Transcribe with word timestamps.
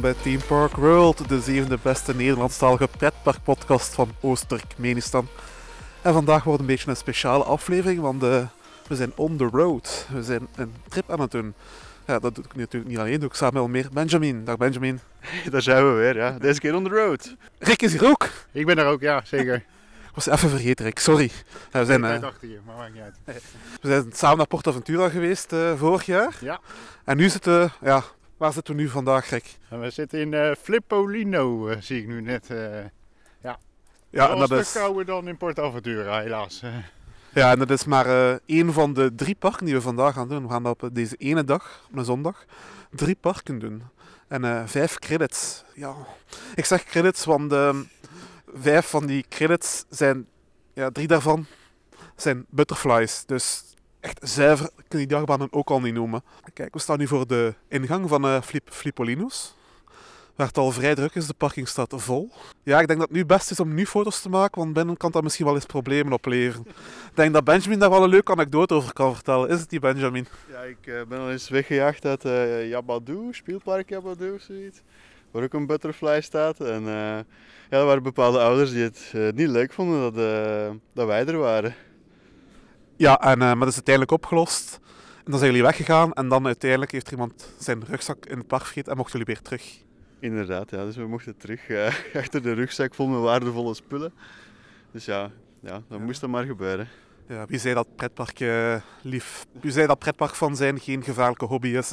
Welkom 0.00 0.22
bij 0.22 0.32
Team 0.32 0.48
Park 0.48 0.76
World, 0.76 1.28
de 1.28 1.40
zevende 1.40 1.78
beste 1.82 2.14
Nederlandstalige 2.14 2.88
pretparkpodcast 2.88 3.94
van 3.94 4.10
Oost-Turkmenistan. 4.20 5.28
En 6.02 6.12
vandaag 6.12 6.44
wordt 6.44 6.60
een 6.60 6.66
beetje 6.66 6.88
een 6.88 6.96
speciale 6.96 7.44
aflevering, 7.44 8.00
want 8.00 8.22
eh, 8.22 8.46
we 8.88 8.96
zijn 8.96 9.12
on 9.16 9.36
the 9.36 9.48
road. 9.52 10.06
We 10.12 10.22
zijn 10.22 10.48
een 10.54 10.74
trip 10.88 11.10
aan 11.10 11.20
het 11.20 11.30
doen. 11.30 11.54
Ja, 12.06 12.18
dat 12.18 12.34
doe 12.34 12.44
ik 12.44 12.56
natuurlijk 12.56 12.90
niet 12.90 12.98
alleen, 12.98 13.20
doe 13.20 13.28
ik 13.28 13.34
samen 13.34 13.62
met 13.62 13.70
meer 13.70 13.88
Benjamin. 13.92 14.44
Dag 14.44 14.56
Benjamin. 14.56 15.00
Daar 15.50 15.62
zijn 15.62 15.86
we 15.86 15.92
weer, 15.92 16.16
ja. 16.16 16.36
Deze 16.38 16.60
keer 16.60 16.74
on 16.74 16.84
the 16.84 16.90
road. 16.90 17.34
Rick 17.58 17.82
is 17.82 17.92
hier 17.92 18.06
ook. 18.06 18.28
Ik 18.52 18.66
ben 18.66 18.78
er 18.78 18.86
ook, 18.86 19.00
ja, 19.00 19.22
zeker. 19.24 19.54
Ik 20.08 20.16
was 20.16 20.26
even 20.26 20.50
vergeten, 20.50 20.84
Rick, 20.84 20.98
sorry. 20.98 21.30
Ja, 21.72 21.78
we, 21.78 21.84
zijn, 21.84 22.04
achter 22.24 22.48
je, 22.48 22.58
maar 22.66 22.76
maakt 22.76 22.92
niet 22.92 23.02
uit. 23.02 23.16
we 23.82 23.88
zijn 23.88 24.12
samen 24.12 24.36
naar 24.36 24.46
Portaventura 24.46 25.08
geweest 25.08 25.52
eh, 25.52 25.72
vorig 25.76 26.06
jaar. 26.06 26.36
Ja. 26.40 26.60
En 27.04 27.16
nu 27.16 27.28
zitten 27.28 27.60
we, 27.60 27.70
ja, 27.80 28.04
waar 28.40 28.52
zitten 28.52 28.76
we 28.76 28.80
nu 28.80 28.88
vandaag? 28.88 29.30
En 29.68 29.80
we 29.80 29.90
zitten 29.90 30.20
in 30.20 30.34
eh 30.34 30.54
Flippolino, 30.62 31.68
eh, 31.68 31.76
zie 31.80 32.00
ik 32.00 32.06
nu 32.06 32.20
net. 32.20 32.50
eh 32.50 32.84
Ja, 34.12 34.26
en 34.26 34.32
een 34.32 34.38
dat 34.38 34.46
stuk 34.48 34.58
is, 34.60 34.72
kouder 34.72 35.04
dan 35.04 35.28
in 35.28 35.36
Port 35.36 35.58
Aventura, 35.58 36.20
helaas. 36.20 36.62
Ja, 37.34 37.50
en 37.50 37.58
dat 37.58 37.70
is 37.70 37.84
maar 37.84 38.38
één 38.46 38.72
van 38.72 38.92
de 38.92 39.14
drie 39.14 39.34
parken 39.34 39.64
die 39.66 39.74
we 39.74 39.80
vandaag 39.80 40.14
gaan 40.14 40.28
doen. 40.28 40.42
We 40.42 40.48
gaan 40.48 40.62
dat 40.62 40.82
op 40.82 40.94
deze 40.94 41.16
ene 41.16 41.44
dag, 41.44 41.84
op 41.90 41.96
een 41.96 42.04
zondag, 42.04 42.44
drie 42.90 43.16
parken 43.20 43.58
doen. 43.58 43.82
En 44.28 44.68
vijf 44.68 44.98
credits. 44.98 45.64
Ja, 45.74 45.94
ik 46.54 46.64
zeg 46.64 46.84
credits, 46.84 47.24
want 47.24 47.52
ehm, 47.52 47.82
vijf 48.54 48.86
van 48.86 49.06
die 49.06 49.24
credits 49.28 49.84
zijn, 49.88 50.26
ja, 50.74 50.90
drie 50.90 51.06
daarvan 51.06 51.46
zijn 52.16 52.46
butterflies. 52.48 53.24
Dus 53.26 53.69
echt 54.00 54.18
zuiver 54.22 54.70
kun 54.88 55.00
je 55.00 55.06
die 55.06 55.16
achtbanen 55.16 55.52
ook 55.52 55.70
al 55.70 55.80
niet 55.80 55.94
noemen. 55.94 56.22
Kijk, 56.52 56.74
we 56.74 56.80
staan 56.80 56.98
nu 56.98 57.06
voor 57.06 57.26
de 57.26 57.54
ingang 57.68 58.08
van 58.08 58.24
eh 58.24 58.42
Flip, 58.42 58.68
Flipolino's. 58.70 59.58
Waar 60.34 60.46
het 60.48 60.58
al 60.58 60.70
vrij 60.70 60.94
druk 60.94 61.14
is, 61.14 61.26
de 61.26 61.34
parking 61.34 61.68
staat 61.68 61.94
vol. 61.96 62.30
Ja, 62.62 62.80
ik 62.80 62.86
denk 62.86 62.98
dat 62.98 63.08
het 63.08 63.16
nu 63.16 63.26
best 63.26 63.50
is 63.50 63.60
om 63.60 63.74
nu 63.74 63.86
foto's 63.86 64.20
te 64.20 64.28
maken, 64.28 64.60
want 64.60 64.72
binnen 64.72 64.96
kan 64.96 65.10
dat 65.10 65.22
misschien 65.22 65.44
wel 65.44 65.54
eens 65.54 65.66
problemen 65.66 66.12
opleveren. 66.12 66.66
Ik 66.66 67.14
denk 67.16 67.32
dat 67.32 67.44
Benjamin 67.44 67.78
daar 67.78 67.90
wel 67.90 68.02
een 68.02 68.08
leuke 68.08 68.32
anekdote 68.32 68.74
over 68.74 68.92
kan 68.92 69.14
vertellen. 69.14 69.48
Is 69.48 69.60
het 69.60 69.70
die 69.70 69.80
Benjamin? 69.80 70.26
Ja, 70.50 70.60
ik 70.60 70.86
eh, 70.86 70.94
ben 71.08 71.18
al 71.18 71.30
eens 71.30 71.48
weggejaagd 71.48 72.04
uit 72.04 72.24
eh 72.24 72.68
Yabadoo, 72.68 73.32
speelpark 73.32 73.88
Yabadoo 73.88 74.34
of 74.34 74.40
zoiets. 74.40 74.82
Waar 75.30 75.42
ook 75.42 75.52
een 75.52 75.66
butterfly 75.66 76.20
staat. 76.20 76.60
En 76.60 76.82
ja, 76.82 77.24
er 77.78 77.84
waren 77.84 78.02
bepaalde 78.02 78.38
ouders 78.38 78.70
die 78.70 78.82
het 78.82 79.34
niet 79.34 79.48
leuk 79.48 79.72
vonden 79.72 80.00
dat, 80.00 80.24
eh, 80.24 80.70
dat 80.92 81.06
wij 81.06 81.26
er 81.26 81.38
waren. 81.38 81.74
Ja, 83.00 83.20
en, 83.20 83.32
eh, 83.32 83.38
maar 83.38 83.58
dat 83.58 83.68
is 83.68 83.74
uiteindelijk 83.74 84.12
opgelost. 84.12 84.78
En 85.16 85.30
dan 85.30 85.38
zijn 85.38 85.50
jullie 85.50 85.66
weggegaan 85.66 86.12
en 86.12 86.28
dan 86.28 86.46
uiteindelijk 86.46 86.92
heeft 86.92 87.06
er 87.06 87.12
iemand 87.12 87.52
zijn 87.58 87.84
rugzak 87.84 88.26
in 88.26 88.38
het 88.38 88.46
park 88.46 88.62
vergeten 88.62 88.90
en 88.92 88.96
mochten 88.98 89.18
jullie 89.18 89.34
weer 89.34 89.42
terug. 89.42 89.78
Inderdaad, 90.18 90.70
ja. 90.70 90.84
Dus 90.84 90.96
we 90.96 91.06
mochten 91.06 91.36
terug 91.36 91.68
eh, 91.68 91.94
achter 92.22 92.42
de 92.42 92.52
rugzak 92.52 92.94
vol 92.94 93.06
met 93.06 93.20
waardevolle 93.20 93.74
spullen. 93.74 94.12
Dus 94.90 95.04
ja, 95.04 95.30
ja 95.60 95.82
dat 95.88 96.00
moest 96.00 96.20
dan 96.20 96.30
maar 96.30 96.44
gebeuren. 96.44 96.88
Ja, 97.28 97.46
wie 97.46 97.58
zei 97.58 97.74
dat 97.74 97.96
pretpark 97.96 98.40
eh, 98.40 98.76
lief? 99.02 99.46
Wie 99.60 99.72
zei 99.72 99.86
dat 99.86 99.98
pretpark 99.98 100.34
van 100.34 100.56
zijn 100.56 100.80
geen 100.80 101.02
gevaarlijke 101.02 101.44
hobby 101.44 101.68
is? 101.68 101.92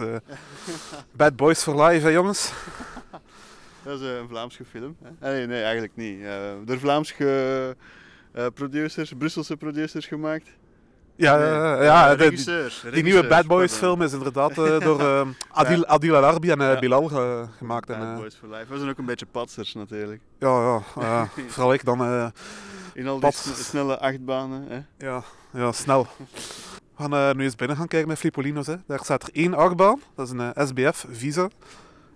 Bad 1.18 1.36
Boys 1.36 1.64
for 1.64 1.84
Life, 1.84 2.06
hè, 2.06 2.12
jongens? 2.12 2.52
Dat 3.84 4.02
is 4.02 4.08
een 4.08 4.28
Vlaamse 4.28 4.66
film. 4.66 4.98
Hè? 5.04 5.32
Nee, 5.32 5.48
nee, 5.48 5.62
eigenlijk 5.62 5.96
niet. 5.96 6.20
Door 6.66 6.80
Vlaamse 6.80 7.76
eh, 8.32 8.46
producers, 8.54 9.14
Brusselse 9.18 9.58
producers 9.58 10.06
gemaakt. 10.06 10.50
Ja, 11.18 11.38
Nee, 11.38 11.84
ja 11.84 12.10
de- 12.10 12.16
die, 12.18 12.30
regisseurs, 12.30 12.84
die 12.94 13.04
nieuwe 13.04 13.28
Bad 13.28 13.46
Boys 13.48 13.72
pardon. 13.72 13.90
film 13.90 14.02
is 14.02 14.14
inderdaad 14.14 14.50
eh, 14.58 14.80
door 14.88 15.00
eh, 15.00 15.28
Adil, 15.52 15.86
Adil 15.86 16.16
Al-Arbi 16.16 16.50
en 16.52 16.62
eh. 16.62 16.80
Bilal 16.80 17.08
ge- 17.08 17.46
gemaakt. 17.58 17.90
En, 17.90 18.00
Bad 18.00 18.08
eh, 18.08 18.16
Boys 18.16 18.36
for 18.36 18.50
Life. 18.50 18.66
We 18.70 18.78
zijn 18.78 18.90
ook 18.90 18.98
een 18.98 19.06
beetje 19.06 19.26
patsers 19.26 19.74
natuurlijk. 19.74 20.22
ja, 20.40 20.82
ja, 21.00 21.30
vooral 21.48 21.74
ik 21.74 21.86
dan. 21.86 22.32
In 22.94 23.08
al 23.08 23.20
die 23.20 23.32
snelle 23.56 24.00
achtbanen. 24.00 24.66
Hè? 24.68 25.06
Ja, 25.08 25.24
ja 25.54 25.72
snel. 25.72 26.08
We 26.98 27.04
gaan 27.10 27.38
nu 27.38 27.44
eens 27.44 27.56
binnen 27.56 27.78
gaan 27.78 27.88
kijken 27.88 28.08
met 28.08 28.18
Flipolino's. 28.18 28.68
Hè. 28.68 28.76
Daar 28.88 29.00
staat 29.04 29.24
er 29.24 29.30
één 29.34 29.54
achtbaan. 29.54 30.02
Dat 30.16 30.28
is 30.28 30.34
een 30.38 30.68
SBF 30.68 31.06
Visa. 31.12 31.48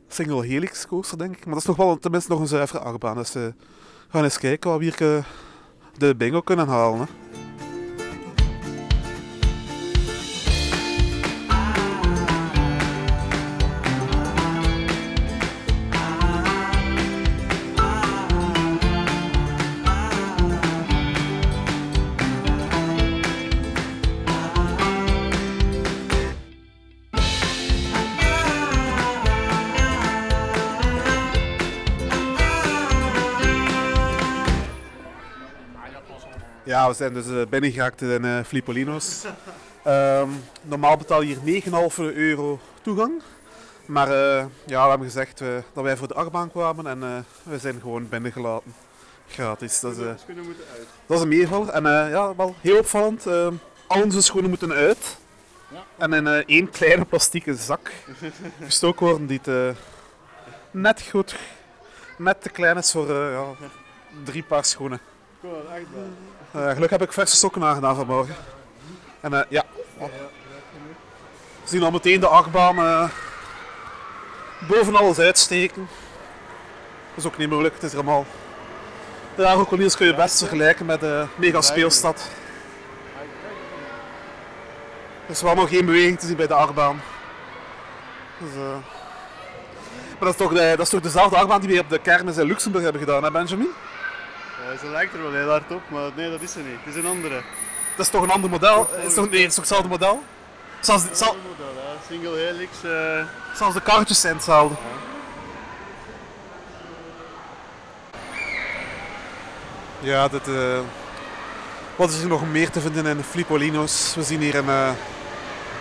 Single 0.07 0.45
helix 0.45 0.87
coaster, 0.87 1.17
denk 1.17 1.35
ik. 1.35 1.45
Maar 1.45 1.53
dat 1.53 1.61
is 1.63 1.67
nog 1.67 1.77
wel 1.77 1.97
tenminste 1.97 2.31
nog 2.31 2.39
een 2.39 2.47
zuivere 2.47 2.79
achtbaan. 2.79 3.15
Dus 3.15 3.33
we 3.33 3.53
gaan 4.09 4.23
eens 4.23 4.37
kijken 4.39 4.69
wat 4.69 4.79
we 4.79 4.85
hier 4.85 5.25
de 5.97 6.15
bingo 6.15 6.41
kunnen 6.41 6.67
halen. 6.67 6.99
Hè. 6.99 7.05
Ja, 36.71 36.87
we 36.87 36.93
zijn 36.93 37.13
dus 37.13 37.27
eh, 37.27 37.41
binnengeraakt 37.49 38.01
in 38.01 38.25
eh 38.25 38.39
Flipolino's. 38.45 39.25
Ehm, 39.83 40.29
normaal 40.61 40.97
betaal 40.97 41.21
je 41.21 41.37
hier 41.43 41.63
9,5 41.63 41.97
euro 42.15 42.59
toegang. 42.81 43.21
Maar 43.85 44.07
eh, 44.07 44.45
ja, 44.65 44.83
we 44.83 44.89
hebben 44.89 45.07
gezegd 45.07 45.39
dat 45.73 45.83
wij 45.83 45.97
voor 45.97 46.07
de 46.07 46.13
achtbaan 46.13 46.51
kwamen 46.51 46.87
en 46.87 47.25
we 47.43 47.57
zijn 47.57 47.79
gewoon 47.81 48.09
binnengelaten. 48.09 48.73
Gratis. 49.27 49.79
Dat 49.79 49.91
is, 49.91 50.05
dat 51.05 51.17
is 51.17 51.21
een 51.21 51.27
meevaller. 51.27 51.69
En 51.69 51.83
ja, 52.09 52.35
wel 52.35 52.55
heel 52.61 52.77
opvallend. 52.77 53.25
eh, 53.25 53.47
al 53.87 54.01
onze 54.03 54.21
schoenen 54.21 54.49
moeten 54.49 54.71
uit. 54.71 55.17
En 55.97 56.13
in 56.13 56.27
één 56.27 56.69
kleine 56.69 57.05
plastieke 57.05 57.55
zak 57.55 57.91
gestoken 58.63 59.05
worden 59.05 59.27
die 59.27 59.39
het, 59.43 59.47
eh, 59.47 59.81
net 60.71 61.01
goed, 61.01 61.35
net 62.17 62.41
te 62.41 62.49
klein 62.49 62.77
is 62.77 62.91
voor 62.91 63.11
ja, 63.13 63.45
drie 64.23 64.43
paar 64.43 64.65
schoenen. 64.65 64.99
Kom 65.41 65.49
aan, 65.49 65.57
achtbaan. 65.67 66.30
Eh, 66.51 66.61
gelukkig 66.61 66.89
heb 66.89 67.01
ik 67.01 67.13
verse 67.13 67.35
sokken 67.35 67.63
aangedaan 67.63 67.95
vanmorgen. 67.95 68.35
En 69.19 69.33
eh, 69.33 69.41
ja, 69.49 69.63
we 69.97 70.07
zien 71.63 71.83
al 71.83 71.91
meteen 71.91 72.19
de 72.19 72.27
achtbaan 72.27 72.77
eh, 72.77 73.09
boven 74.67 74.95
alles 74.95 75.19
uitsteken. 75.19 75.89
Dat 77.09 77.23
is 77.23 77.25
ook 77.25 77.37
niet 77.37 77.49
moeilijk, 77.49 77.73
het 77.73 77.83
is 77.83 77.91
er 77.91 77.97
allemaal. 77.97 78.25
De 79.35 79.47
Agrocoliers 79.47 79.95
kun 79.95 80.07
je 80.07 80.15
best 80.15 80.37
vergelijken 80.37 80.85
met 80.85 80.99
de 80.99 81.25
mega 81.35 81.61
speelstad. 81.61 82.29
Er 85.25 85.31
is 85.31 85.41
wel 85.41 85.55
nog 85.55 85.69
geen 85.69 85.85
beweging 85.85 86.19
te 86.19 86.25
zien 86.25 86.35
bij 86.35 86.47
de 86.47 86.53
achtbaan. 86.53 87.01
Dus, 88.37 88.53
Maar 90.19 90.19
dat 90.19 90.29
is, 90.29 90.35
toch 90.35 90.53
de, 90.53 90.69
dat 90.69 90.85
is 90.85 90.89
toch 90.89 91.01
dezelfde 91.01 91.35
achtbaan 91.35 91.61
die 91.61 91.69
we 91.69 91.79
op 91.79 91.89
de 91.89 91.99
kermis 91.99 92.37
in 92.37 92.45
Luxemburg 92.45 92.83
hebben 92.83 93.01
gedaan, 93.01 93.23
hè 93.23 93.31
Benjamin? 93.31 93.69
Ja, 94.71 94.77
ze 94.77 94.87
lijkt 94.87 95.13
er 95.13 95.21
wel 95.21 95.33
heel 95.33 95.49
hard 95.49 95.71
op, 95.71 95.81
maar 95.87 96.09
nee, 96.15 96.29
dat 96.29 96.41
is 96.41 96.51
ze 96.51 96.59
niet. 96.59 96.77
Het 96.83 96.95
is 96.95 97.03
een 97.03 97.09
andere. 97.09 97.41
Dat 97.95 98.05
is 98.05 98.11
toch 98.11 98.21
een 98.23 98.31
ander 98.31 98.49
model? 98.49 98.89
Is 99.07 99.13
toch, 99.13 99.29
nee, 99.29 99.39
het 99.39 99.49
is 99.49 99.55
toch 99.55 99.63
hetzelfde 99.63 99.89
model? 99.89 100.23
Zelfs, 100.79 101.03
Een 101.03 101.15
zal, 101.15 101.27
ander 101.27 101.41
model, 101.49 101.73
ja. 101.81 101.97
Single 102.09 102.37
helix. 102.37 102.71
eh, 102.83 103.57
zelfs 103.57 103.73
de 103.73 103.81
karretjes 103.81 104.21
zijn 104.21 104.35
hetzelfde. 104.35 104.75
Ja, 109.99 110.27
dit, 110.27 110.47
eh, 110.47 110.79
wat 111.95 112.09
is 112.09 112.21
er 112.21 112.27
nog 112.27 112.51
meer 112.51 112.69
te 112.69 112.81
vinden 112.81 113.05
in 113.05 113.17
de 113.17 113.23
Flipolino's? 113.23 114.15
We 114.15 114.23
zien 114.23 114.41
hier 114.41 114.55
een 114.55 114.69
eh 114.69 114.89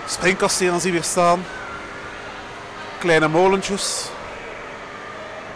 springkasteel 0.07 0.81
zien 0.81 0.91
we 0.93 0.97
hier 0.97 1.07
staan. 1.07 1.45
Kleine 2.99 3.29
molentjes. 3.29 4.09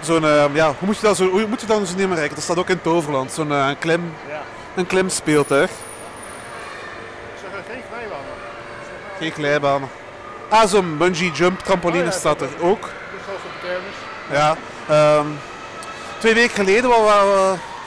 Zo'n, 0.04 0.24
eh, 0.24 0.44
ja, 0.52 0.66
hoe 0.66 0.86
moet 0.86 0.96
je 0.96 1.06
dat 1.06 1.16
zo, 1.16 1.28
hoe 1.28 1.46
moet 1.46 1.60
je 1.60 1.66
dat 1.66 1.88
zo 1.88 1.96
nemen 1.96 2.16
reiken? 2.16 2.34
Dat 2.34 2.44
staat 2.44 2.58
ook 2.58 2.68
in 2.68 2.80
Toverland, 2.82 3.32
zo'n 3.32 3.52
eh, 3.52 3.68
klim, 3.78 4.14
ja. 4.28 4.42
een 4.74 4.86
klimspeeltuig. 4.86 5.70
Ik 5.70 5.76
zag 7.42 7.52
er 7.52 7.64
geen 7.72 7.82
glijbanen. 7.90 8.32
Geen 9.18 9.32
glijbanen. 9.32 9.88
Ah, 10.48 10.66
zo'n 10.66 10.98
bungee 10.98 11.30
jump 11.30 11.60
trampoline 11.60 12.04
Oh 12.04 12.10
ja, 12.12 12.18
staat 12.18 12.40
er 12.40 12.48
ook. 12.60 12.90
Ja. 14.30 14.56
ehm, 14.88 15.26
twee 16.18 16.34
weken 16.34 16.54
geleden 16.54 16.90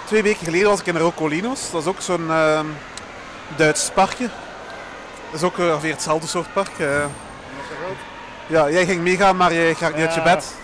twee 0.03 0.23
weken 0.23 0.45
geleden 0.45 0.69
was 0.69 0.79
ik 0.79 0.85
in 0.85 0.97
Rocolinos. 0.97 1.71
Dat 1.71 1.81
is 1.81 1.87
ook 1.87 2.01
zo'n 2.01 2.31
ehm, 2.31 2.65
Duits 3.55 3.89
parkje. 3.93 4.29
Dat 5.31 5.41
is 5.41 5.43
ook 5.43 5.59
eh, 5.59 5.65
ongeveer 5.65 5.91
hetzelfde 5.91 6.27
soort 6.27 6.53
park. 6.53 6.79
eh. 6.79 7.05
Ja, 8.47 8.69
jij 8.69 8.85
ging 8.85 9.01
meegaan, 9.01 9.37
maar 9.37 9.53
jij 9.53 9.75
gaat 9.75 9.95
niet 9.95 10.05
uit 10.05 10.13
je 10.13 10.21
bed. 10.21 10.55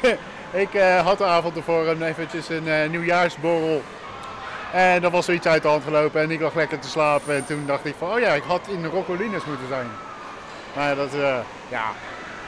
Ik 0.54 0.74
eh, 0.74 1.00
had 1.00 1.18
de 1.18 1.24
avond 1.24 1.56
ervoor 1.56 1.86
een, 1.86 2.02
eventjes 2.02 2.48
een 2.48 2.68
eh, 2.68 2.88
nieuwjaarsborrel. 2.90 3.82
En 4.72 5.02
dat 5.02 5.12
was 5.12 5.24
zoiets 5.24 5.46
uit 5.46 5.62
de 5.62 5.68
hand 5.68 5.84
gelopen 5.84 6.20
en 6.20 6.30
ik 6.30 6.40
lag 6.40 6.54
lekker 6.54 6.78
te 6.78 6.88
slapen. 6.88 7.34
En 7.34 7.46
toen 7.46 7.66
dacht 7.66 7.84
ik 7.84 7.94
van, 7.98 8.12
oh 8.12 8.18
ja, 8.18 8.32
ik 8.32 8.42
had 8.42 8.60
in 8.68 8.82
de 8.82 8.88
moeten 9.46 9.68
zijn. 9.68 9.86
Maar 10.74 10.94
dat, 10.94 11.14
eh, 11.14 11.36
ja, 11.68 11.84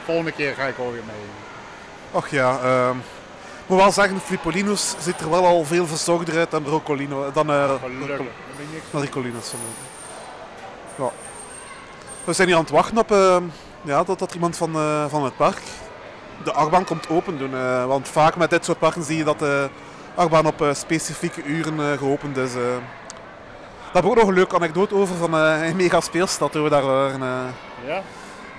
volgende 0.05 0.31
keer 0.31 0.53
ga 0.53 0.63
ik 0.63 0.77
alweer 0.77 1.03
mee. 1.05 1.25
Och 2.11 2.27
ja, 2.27 2.59
ehm, 2.63 2.97
ik 2.97 3.67
moet 3.67 3.79
wel 3.79 3.91
zeggen, 3.91 4.19
Flipolino's 4.19 4.95
ziet 4.99 5.19
er 5.19 5.29
wel 5.29 5.45
al 5.45 5.65
veel 5.65 5.87
verzorgder 5.87 6.37
uit 6.37 6.51
dan 6.51 6.65
Rocolino. 6.65 7.31
Dan, 7.31 7.45
niks 7.45 8.91
dan 8.91 9.01
Ricolinos. 9.01 9.53
Ja. 10.95 11.11
We 12.23 12.33
zijn 12.33 12.47
hier 12.47 12.57
aan 12.57 12.63
het 12.63 12.71
wachten 12.71 12.97
op 12.97 13.11
ehm, 13.11 13.43
ja, 13.81 14.03
dat, 14.03 14.19
dat 14.19 14.33
iemand 14.33 14.57
van, 14.57 14.71
van 15.09 15.23
het 15.23 15.35
park 15.35 15.61
de 16.43 16.51
achtbaan 16.51 16.85
komt 16.85 17.09
open 17.09 17.37
doen. 17.37 17.53
eh, 17.53 17.85
want 17.85 18.07
vaak 18.07 18.35
met 18.35 18.49
dit 18.49 18.65
soort 18.65 18.79
parken 18.79 19.03
zie 19.03 19.17
je 19.17 19.23
dat 19.23 19.39
de 19.39 19.69
achtbaan 20.15 20.45
op 20.45 20.61
eh, 20.61 20.73
specifieke 20.73 21.43
uren 21.43 21.79
eh, 21.79 21.97
geopend 21.97 22.37
is. 22.37 22.53
Daar 22.53 23.93
heb 23.93 24.03
ik 24.03 24.09
ook 24.09 24.15
nog 24.15 24.27
een 24.27 24.33
leuke 24.33 24.55
anekdote 24.55 24.95
over 24.95 25.15
van 25.15 25.33
een 25.33 25.75
mega 25.75 25.99
speelstad. 25.99 26.53
We 26.53 26.69
daar 26.69 26.85
waren. 26.85 27.19
Ja? 27.85 28.01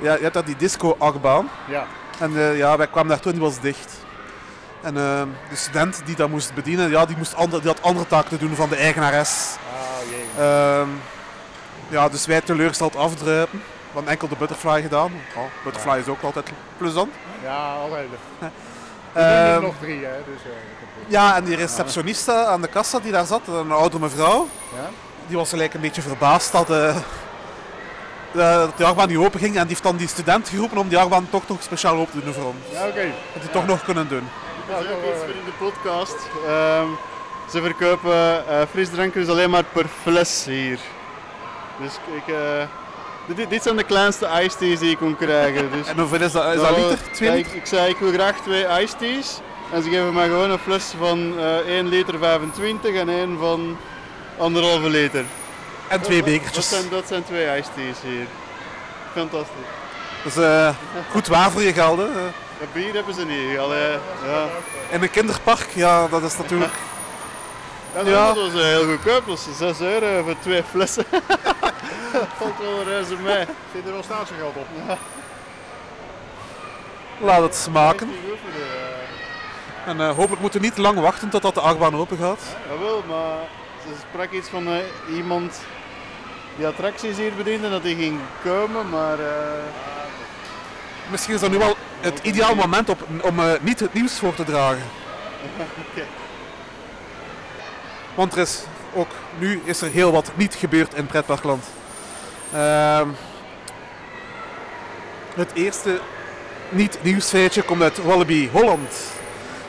ja, 0.01 0.15
je 0.15 0.23
hebt 0.23 0.35
daar 0.35 0.45
die 0.45 0.57
disco-achtbaan. 0.57 1.49
Ja. 1.69 1.87
En 2.19 2.33
ja, 2.57 2.77
wij 2.77 2.87
kwamen 2.87 3.09
daar 3.09 3.21
toen, 3.21 3.33
die 3.33 3.41
was 3.41 3.61
dicht. 3.61 3.97
En 4.83 4.95
de 4.95 5.27
student 5.53 6.03
die 6.05 6.17
dat 6.17 6.29
moest 6.29 6.55
bedienen, 6.55 6.91
ja, 6.91 7.07
die, 7.07 7.17
moest 7.17 7.35
ander, 7.35 7.61
die 7.61 7.69
had 7.69 7.83
andere 7.83 8.07
taken 8.07 8.29
te 8.29 8.39
doen 8.39 8.55
van 8.55 8.69
de 8.69 8.77
eigenares. 8.77 9.57
Oh 9.73 10.11
jee. 10.11 10.45
Ehm, 10.45 10.89
ja, 11.89 12.09
dus 12.09 12.27
wij 12.27 12.41
teleurgesteld 12.41 12.97
afdruipen. 12.97 13.63
Hadden 13.93 14.11
enkel 14.11 14.29
de 14.29 14.37
butterfly 14.39 14.83
gedaan. 14.83 15.13
Oh, 15.37 15.43
butterfly 15.65 15.99
is 15.99 16.09
ook 16.09 16.23
altijd 16.23 16.51
plezant. 16.77 17.13
Ja, 17.43 17.77
doen 17.89 17.97
er 19.13 19.53
Ehm, 19.55 19.63
nog 19.63 19.75
drie, 19.81 20.05
hè. 20.05 20.17
Dus, 20.27 20.43
eh, 20.45 20.51
ja, 21.07 21.37
en 21.37 21.45
die 21.45 21.57
receptioniste 21.57 22.33
aan 22.33 22.61
de 22.61 22.69
kassa 22.69 22.99
die 22.99 23.13
daar 23.13 23.27
zat, 23.27 23.41
een 23.47 23.73
oude 23.73 23.99
mevrouw, 23.99 24.49
ja? 24.75 24.89
die 25.27 25.37
was 25.37 25.49
gelijk 25.49 25.75
een 25.75 25.81
beetje 25.81 26.03
verbaasd 26.03 26.53
dat, 26.53 26.71
eh, 26.71 26.97
dat 28.33 28.77
die 28.77 28.87
achtbaan 28.87 29.09
niet 29.09 29.17
open 29.17 29.41
ging. 29.41 29.55
En 29.55 29.61
die 29.61 29.69
heeft 29.69 29.83
dan 29.83 29.97
die 29.97 30.09
student 30.09 30.49
geroepen 30.49 30.79
om 30.79 30.89
die 30.89 30.99
achtbaan 30.99 31.27
toch 31.31 31.49
nog 31.49 31.63
speciaal 31.63 31.97
open 31.97 32.13
te 32.19 32.25
doen 32.25 32.35
voor 32.35 32.45
ons. 32.45 32.57
Ja, 32.73 32.87
oké. 32.87 33.13
Dat 33.33 33.43
die 33.43 33.51
toch 33.51 33.67
nog 33.67 33.85
kunnen 33.85 34.09
doen. 34.09 34.29
Ja, 34.69 34.75
Dat 34.75 34.85
is 34.85 34.91
ook 34.91 35.03
iets 35.13 35.19
voor 35.19 35.29
in 35.29 35.45
de 35.45 35.53
podcast. 35.59 36.17
Ehm, 36.47 36.87
ze 37.51 37.63
verkopen 37.63 38.49
eh, 38.49 38.61
frisdranken 38.71 39.21
dus 39.21 39.31
alleen 39.31 39.51
maar 39.51 39.65
per 39.73 39.87
fles 40.03 40.45
hier. 40.45 40.79
Dus 41.81 41.93
ik, 42.17 42.35
eh, 42.35 42.63
dit, 43.37 43.51
dit 43.51 43.63
zijn 43.63 43.77
de 43.77 43.83
kleinste 43.85 44.29
iced 44.43 44.59
teas 44.59 44.79
die 44.79 44.91
je 44.91 44.97
kon 44.97 45.17
krijgen. 45.17 45.71
Dus 45.71 45.87
En 45.87 45.99
hoeveel 45.99 46.21
is 46.21 46.33
dat? 46.33 46.55
Is 46.55 46.61
dat 46.61 46.71
Nou, 46.71 46.83
liter? 46.83 46.99
Twee 47.13 47.29
ja, 47.31 47.35
liter? 47.35 47.53
ik, 47.53 47.59
ik 47.59 47.67
zei 47.67 47.89
ik 47.91 47.97
wil 47.97 48.13
graag 48.13 48.41
twee 48.41 48.67
iced 48.83 48.99
teas. 48.99 49.41
En 49.73 49.83
ze 49.83 49.89
geven 49.91 50.13
mij 50.15 50.27
gewoon 50.29 50.51
een 50.51 50.59
fles 50.59 50.93
van 50.99 51.35
eh 51.39 51.57
1 51.77 51.89
liter 51.89 52.19
25 52.19 52.95
en 52.95 53.09
één 53.09 53.39
van 53.39 53.77
anderhalve 54.39 54.89
liter. 54.89 55.25
En 55.89 56.01
twee 56.01 56.17
Dat 56.23 56.31
bekertjes. 56.31 56.69
zijn, 56.69 56.85
dat 56.91 57.05
zijn 57.09 57.25
twee 57.25 57.59
iced 57.59 57.75
teas 57.75 57.97
hier. 58.03 58.27
Fantastisch. 59.15 59.67
Dus 60.25 60.37
eh, 60.37 60.69
goed 61.11 61.27
waar 61.27 61.51
voor 61.51 61.63
je 61.63 61.73
geld. 61.73 61.99
Hè. 61.99 62.05
Eh, 62.05 62.11
Ja, 62.61 62.67
bier 62.73 62.95
hebben 62.95 63.15
ze 63.15 63.25
niet. 63.25 63.59
Allee, 63.59 63.91
ja. 64.27 64.47
In 64.91 65.03
een 65.03 65.11
kinderpark, 65.11 65.67
ja, 65.75 66.09
dat 66.09 66.23
is 66.23 66.37
natuurlijk... 66.37 66.73
Ja. 68.05 68.27
Dat 68.35 68.37
was 68.37 68.53
eh, 68.63 68.67
heel 68.69 68.85
goedkoop, 68.85 69.27
dat 69.27 69.39
was 69.59 69.77
6 69.77 69.81
euro 69.81 70.23
voor 70.25 70.35
twee 70.43 70.63
flessen. 70.71 71.05
Valt 72.39 72.59
wel 72.59 72.83
reuze 72.83 73.17
mee. 73.17 73.45
Zit 73.75 73.87
er 73.87 73.93
wel 73.93 74.03
statiegeld 74.03 74.57
op? 74.57 74.67
Laat 77.21 77.43
het 77.43 77.55
smaken. 77.55 78.09
Eh, 78.09 79.89
En 79.89 80.01
eh, 80.01 80.09
hopelijk 80.17 80.41
moeten 80.41 80.61
we 80.61 80.67
niet 80.67 80.77
lang 80.79 81.01
wachten 81.01 81.29
totdat 81.29 81.55
de 81.55 81.61
achtbaan 81.61 81.97
open 81.97 82.19
gaat. 82.19 82.41
Jawel, 82.69 83.03
maar 83.09 83.39
ze 83.83 83.89
sprak 84.11 84.31
iets 84.31 84.49
van 84.49 84.67
eh, 84.67 85.17
iemand 85.17 85.61
die 86.57 86.67
attracties 86.67 87.17
hier 87.17 87.35
bediende, 87.35 87.71
dat 87.71 87.83
die 87.83 87.97
ging 87.97 88.19
komen, 88.43 88.89
maar 88.89 89.19
eh, 89.19 89.63
Misschien 91.11 91.35
is 91.35 91.41
dat 91.41 91.51
nu 91.51 91.59
wel 91.59 91.77
het 92.01 92.19
ideaal 92.23 92.55
moment 92.55 92.89
op, 92.89 93.07
om 93.23 93.39
eh, 93.39 93.53
niet 93.61 93.81
het 93.81 93.93
nieuws 93.95 94.13
voor 94.19 94.35
te 94.35 94.45
dragen. 94.45 94.83
Want 98.15 98.33
er 98.33 98.39
is 98.39 98.63
ook 98.95 99.11
nu 99.39 99.61
is 99.65 99.81
er 99.81 99.91
heel 99.91 100.13
wat 100.13 100.31
niet 100.35 100.55
gebeurd 100.55 100.95
in 100.95 101.07
pretparkland. 101.07 101.65
Ehm, 102.53 103.09
het 105.35 105.51
eerste 105.55 106.01
niet-nieuwsfeitje 106.69 107.63
komt 107.63 107.83
uit 107.83 108.03
Wallaby 108.03 108.49
Holland. 108.53 108.95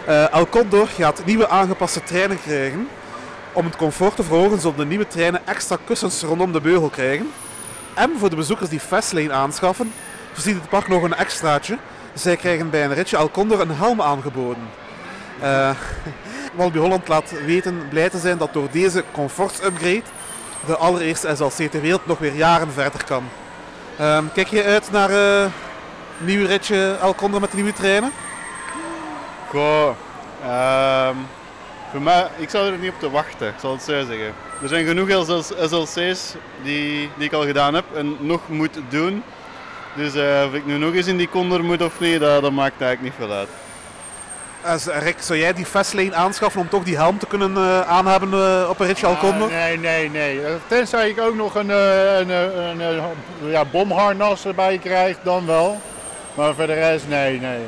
Eh 0.05 0.33
El 0.33 0.47
Condor 0.47 0.87
gaat 0.87 1.25
nieuwe 1.25 1.49
aangepaste 1.49 2.03
treinen 2.03 2.41
krijgen. 2.41 2.87
Om 3.53 3.65
het 3.65 3.75
comfort 3.75 4.15
te 4.15 4.23
verhogen 4.23 4.59
zullen 4.59 4.77
de 4.77 4.85
nieuwe 4.85 5.07
treinen 5.07 5.47
extra 5.47 5.77
kussens 5.83 6.21
rondom 6.21 6.51
de 6.51 6.61
beugel 6.61 6.89
krijgen. 6.89 7.31
En 7.95 8.11
voor 8.17 8.29
de 8.29 8.35
bezoekers 8.35 8.69
die 8.69 8.79
Fastlane 8.79 9.31
aanschaffen, 9.31 9.93
voorziet 10.33 10.55
het 10.55 10.69
park 10.69 10.87
nog 10.87 11.03
een 11.03 11.15
extraatje. 11.15 11.77
Zij 12.13 12.35
krijgen 12.35 12.69
bij 12.69 12.83
een 12.83 12.93
ritje 12.93 13.17
El 13.17 13.31
Condor 13.31 13.59
een 13.59 13.75
helm 13.75 14.01
aangeboden. 14.01 14.69
Eh 15.41 15.69
Wallaby 16.55 16.77
Holland 16.77 17.07
laat 17.07 17.33
weten 17.45 17.87
blij 17.89 18.09
te 18.09 18.17
zijn 18.17 18.37
dat 18.37 18.53
door 18.53 18.67
deze 18.71 19.03
comforts-upgrade 19.11 20.03
de 20.65 20.77
allereerste 20.77 21.35
SLC 21.35 21.71
ter 21.71 21.81
wereld 21.81 22.05
nog 22.05 22.19
weer 22.19 22.35
jaren 22.35 22.71
verder 22.71 23.03
kan. 23.03 23.23
Ehm, 23.97 24.23
kijk 24.33 24.47
je 24.47 24.63
uit 24.63 24.91
naar 24.91 25.09
eh, 25.09 25.41
een 26.19 26.25
nieuw 26.25 26.45
ritje 26.45 26.97
El 27.01 27.15
Condor 27.15 27.39
met 27.41 27.49
de 27.51 27.55
nieuwe 27.55 27.73
treinen? 27.73 28.11
Goh, 29.49 29.89
ehm, 30.43 31.15
voor 31.91 32.01
mij, 32.01 32.27
ik 32.37 32.49
zou 32.49 32.71
er 32.71 32.77
niet 32.77 32.91
op 32.91 32.99
te 32.99 33.09
wachten, 33.09 33.47
ik 33.47 33.59
zal 33.59 33.71
het 33.71 33.81
zo 33.81 34.05
zeggen. 34.05 34.33
Er 34.61 34.67
zijn 34.67 34.85
genoeg 34.85 35.09
SLC's 35.67 36.35
die, 36.63 37.09
die 37.17 37.25
ik 37.25 37.33
al 37.33 37.45
gedaan 37.45 37.73
heb 37.73 37.85
en 37.95 38.17
nog 38.19 38.41
moet 38.47 38.79
doen. 38.89 39.23
Dus 39.95 40.15
eh, 40.15 40.43
of 40.47 40.53
ik 40.53 40.65
nu 40.65 40.77
nog 40.77 40.93
eens 40.93 41.07
in 41.07 41.17
die 41.17 41.29
Condor 41.29 41.63
moet 41.63 41.81
of 41.81 41.99
niet, 41.99 42.19
dat 42.19 42.51
maakt 42.51 42.81
eigenlijk 42.81 43.01
niet 43.01 43.27
veel 43.27 43.37
uit. 43.37 43.49
Als, 44.65 44.85
Rick, 44.85 45.15
zou 45.19 45.39
jij 45.39 45.53
die 45.53 45.65
Fastlane 45.65 46.15
aanschaffen 46.15 46.61
om 46.61 46.69
toch 46.69 46.83
die 46.83 46.95
helm 46.95 47.17
te 47.17 47.25
kunnen 47.25 47.55
eh, 47.55 47.81
aanhebben 47.81 48.33
eh, 48.33 48.69
op 48.69 48.79
een 48.79 48.87
ritje 48.87 49.17
Condor? 49.19 49.47
Ah, 49.47 49.53
nee, 49.53 49.77
nee, 49.77 50.09
nee. 50.09 50.45
Eh, 50.45 50.53
Tenzij 50.67 51.09
ik 51.09 51.19
ook 51.19 51.35
nog 51.35 51.55
een, 51.55 51.69
eh, 51.71 52.17
een, 52.17 52.29
eh, 52.29 52.69
een, 52.69 52.81
eh, 52.81 53.51
ja, 53.51 53.65
bomharnas 53.65 54.45
erbij 54.45 54.77
krijg, 54.77 55.17
dan 55.23 55.45
wel. 55.45 55.81
Maar 56.33 56.55
voor 56.55 56.67
de 56.67 56.73
rest, 56.73 57.07
nee, 57.07 57.39
nee. 57.39 57.59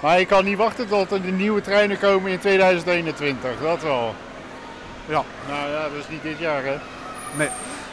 Maar 0.00 0.20
ik 0.20 0.28
kan 0.28 0.44
niet 0.44 0.56
wachten 0.56 0.88
tot 0.88 1.12
er 1.12 1.22
de 1.22 1.30
nieuwe 1.30 1.60
treinen 1.60 1.98
komen 1.98 2.30
in 2.30 2.38
2021, 2.38 3.50
dat 3.62 3.82
wel. 3.82 4.14
Ja. 5.06 5.22
Nou 5.48 5.70
ja, 5.70 5.82
dat 5.82 5.92
is 6.00 6.08
niet 6.08 6.22
dit 6.22 6.38
jaar, 6.38 6.62
hè. 6.64 6.78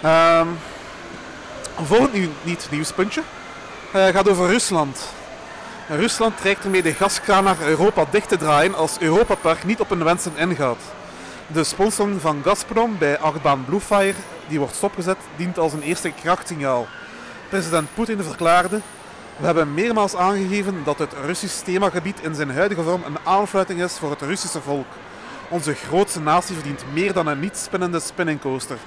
Ehm, 0.02 0.48
een 1.78 1.86
volgend 1.86 2.14
nieuw, 2.14 2.30
niet 2.42 2.68
nieuwspuntje 2.72 3.22
eh, 3.92 4.06
gaat 4.06 4.30
over 4.30 4.48
Rusland. 4.48 5.14
Rusland 5.90 6.38
trekt 6.38 6.64
ermee 6.64 6.82
de 6.82 6.94
gaskraan 6.94 7.44
naar 7.44 7.62
Europa 7.62 8.06
dicht 8.12 8.30
te 8.30 8.38
draaien 8.38 8.76
als 8.76 9.00
Europa 9.00 9.36
Park 9.36 9.64
niet 9.64 9.80
op 9.80 9.90
hun 9.90 10.04
wensen 10.04 10.38
ingaat. 10.38 10.78
De 11.48 11.64
sponsoring 11.64 12.22
van 12.22 12.42
Gazprom 12.44 12.98
bij 12.98 13.18
achtbaan 13.18 13.66
Bluefire, 13.66 14.14
die 14.48 14.60
wordt 14.60 14.76
stopgezet, 14.76 15.18
dient 15.36 15.58
als 15.60 15.74
een 15.74 15.82
eerste 15.82 16.12
krachtsignaal. 16.22 16.88
President 17.50 17.88
Poetin 17.94 18.24
verklaarde: 18.24 18.82
We 19.38 19.46
hebben 19.46 19.74
meermaals 19.74 20.16
aangegeven 20.16 20.82
dat 20.84 21.00
het 21.00 21.14
Russisch 21.26 21.64
themagebied 21.64 22.20
in 22.22 22.36
zijn 22.36 22.52
huidige 22.52 22.84
vorm 22.84 23.04
een 23.06 23.18
aanfluiting 23.24 23.84
is 23.84 23.94
voor 23.94 24.10
het 24.10 24.22
Russische 24.22 24.62
volk. 24.62 24.88
Onze 25.50 25.74
grootste 25.74 26.20
natie 26.20 26.56
verdient 26.56 26.84
meer 26.94 27.14
dan 27.14 27.28
een 27.28 27.40
niet 27.40 27.58
spinnende 27.58 28.00
spinningcoaster. 28.00 28.78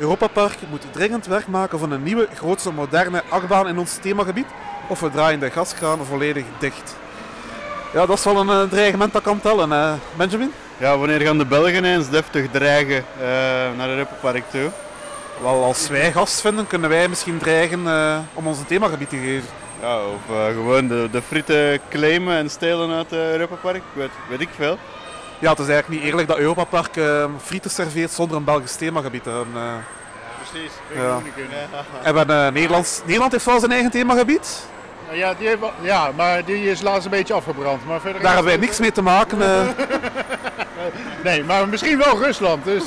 Europa 0.00 0.26
Park 0.26 0.56
moet 0.70 0.92
dringend 0.92 1.26
werk 1.26 1.46
maken 1.46 1.78
van 1.78 1.90
een 1.90 2.02
nieuwe, 2.02 2.28
grootste, 2.34 2.72
moderne 2.72 3.22
achtbaan 3.28 3.68
in 3.68 3.78
ons 3.78 3.98
themagebied, 4.00 4.46
of 4.88 5.00
we 5.00 5.10
draaien 5.10 5.40
de 5.40 5.50
gaskraan 5.50 6.04
volledig 6.04 6.44
dicht. 6.58 6.96
Ja, 7.92 8.06
dat 8.06 8.18
is 8.18 8.24
wel 8.24 8.40
een 8.40 8.50
eh, 8.50 8.70
dreigement 8.70 9.12
dat 9.12 9.22
kan 9.22 9.40
tellen, 9.40 9.70
hè, 9.70 9.94
Benjamin. 10.16 10.52
Ja, 10.76 10.98
wanneer 10.98 11.20
gaan 11.20 11.38
de 11.38 11.46
Belgen 11.46 11.84
eens 11.84 12.10
deftig 12.10 12.50
dreigen 12.50 13.04
eh, 13.18 13.26
naar 13.76 13.88
Europa 13.88 14.14
Park 14.20 14.44
toe? 14.50 14.70
Wel, 15.42 15.64
als 15.64 15.88
wij 15.88 16.12
gast 16.12 16.40
vinden, 16.40 16.66
kunnen 16.66 16.90
wij 16.90 17.08
misschien 17.08 17.38
dreigen 17.38 17.86
eh, 17.86 18.18
om 18.34 18.46
ons 18.46 18.58
een 18.58 18.66
themagebied 18.66 19.08
te 19.08 19.16
geven. 19.16 19.48
Ja, 19.80 19.96
of 19.96 20.36
eh, 20.36 20.46
gewoon 20.46 20.88
de, 20.88 21.08
de 21.12 21.22
frieten 21.22 21.80
claimen 21.88 22.36
en 22.36 22.50
stelen 22.50 22.90
uit 22.90 23.12
eh, 23.12 23.30
Europa 23.32 23.54
Park, 23.54 23.82
weet, 23.92 24.10
weet 24.28 24.40
ik 24.40 24.48
veel. 24.56 24.78
Ja, 25.40 25.50
het 25.50 25.58
is 25.58 25.68
eigenlijk 25.68 25.88
niet 26.00 26.10
eerlijk 26.10 26.28
dat 26.28 26.38
Europa 26.38 26.64
Park 26.64 26.96
eh, 26.96 27.24
frieten 27.42 27.70
serveert 27.70 28.10
zonder 28.10 28.36
een 28.36 28.44
Belgisch 28.44 28.76
themagebied 28.76 29.22
te 29.22 29.30
hebben. 29.30 29.54
eh. 29.62 29.72
Precies. 30.50 30.72
Ja. 30.94 31.20
En 32.02 32.12
we 32.12 32.18
hebben, 32.18 32.46
eh, 32.46 32.52
Nederlands, 32.52 33.00
Nederland 33.04 33.32
heeft 33.32 33.44
wel 33.44 33.58
zijn 33.58 33.72
eigen 33.72 33.90
themagebied. 33.90 34.58
Ja, 35.10 35.34
die 35.38 35.46
heeft 35.48 35.58
ja, 35.80 36.10
maar 36.16 36.44
die 36.44 36.70
is 36.70 36.80
laatst 36.82 37.04
een 37.04 37.10
beetje 37.10 37.34
afgebrand. 37.34 37.86
Maar 37.86 38.00
verder 38.00 38.22
Daar 38.22 38.34
hebben 38.34 38.52
wij 38.52 38.60
niks 38.60 38.78
mee 38.78 38.92
te 38.92 39.02
maken. 39.02 39.42
eh. 39.42 39.68
Nee, 41.24 41.44
maar 41.44 41.68
misschien 41.68 41.98
wel 41.98 42.18
Rusland. 42.18 42.64
Dus, 42.64 42.82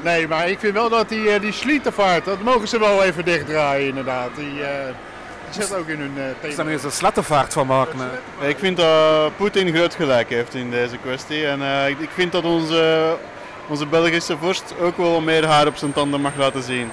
nee, 0.00 0.28
maar 0.28 0.48
ik 0.48 0.58
vind 0.58 0.72
wel 0.74 0.88
dat 0.88 1.08
die, 1.08 1.30
eh, 1.30 1.40
die 1.40 1.52
Schlietervaart, 1.52 2.24
dat 2.24 2.42
mogen 2.42 2.68
ze 2.68 2.78
wel 2.78 3.02
even 3.04 3.24
dichtdraaien 3.24 3.88
inderdaad. 3.88 4.28
Die, 4.36 4.60
die 5.52 5.62
zit 5.62 5.74
ook 5.74 5.86
in 5.88 5.98
hun 6.00 6.12
eh 6.16 6.24
thema. 6.40 6.54
zijn 6.54 6.66
er 6.66 6.72
eens 6.72 6.84
een 6.84 6.90
slettenvaart 6.90 7.52
van 7.52 7.66
maken. 7.66 7.98
eh. 8.00 8.06
Ja, 8.40 8.46
Ik 8.46 8.58
vind 8.58 8.76
dat 8.76 9.36
Poetin 9.36 9.74
groot 9.74 9.94
gelijk 9.94 10.28
heeft 10.28 10.54
in 10.54 10.70
deze 10.70 10.96
kwestie. 10.96 11.46
En 11.46 11.62
eh, 11.62 11.88
ik, 11.88 12.10
vind 12.14 12.32
dat 12.32 12.44
onze, 12.44 13.16
onze 13.68 13.86
Belgische 13.86 14.36
vorst 14.38 14.74
ook 14.80 14.96
wel 14.96 15.20
meer 15.20 15.46
haar 15.46 15.66
op 15.66 15.76
zijn 15.76 15.92
tanden 15.92 16.20
mag 16.20 16.36
laten 16.36 16.62
zien. 16.62 16.90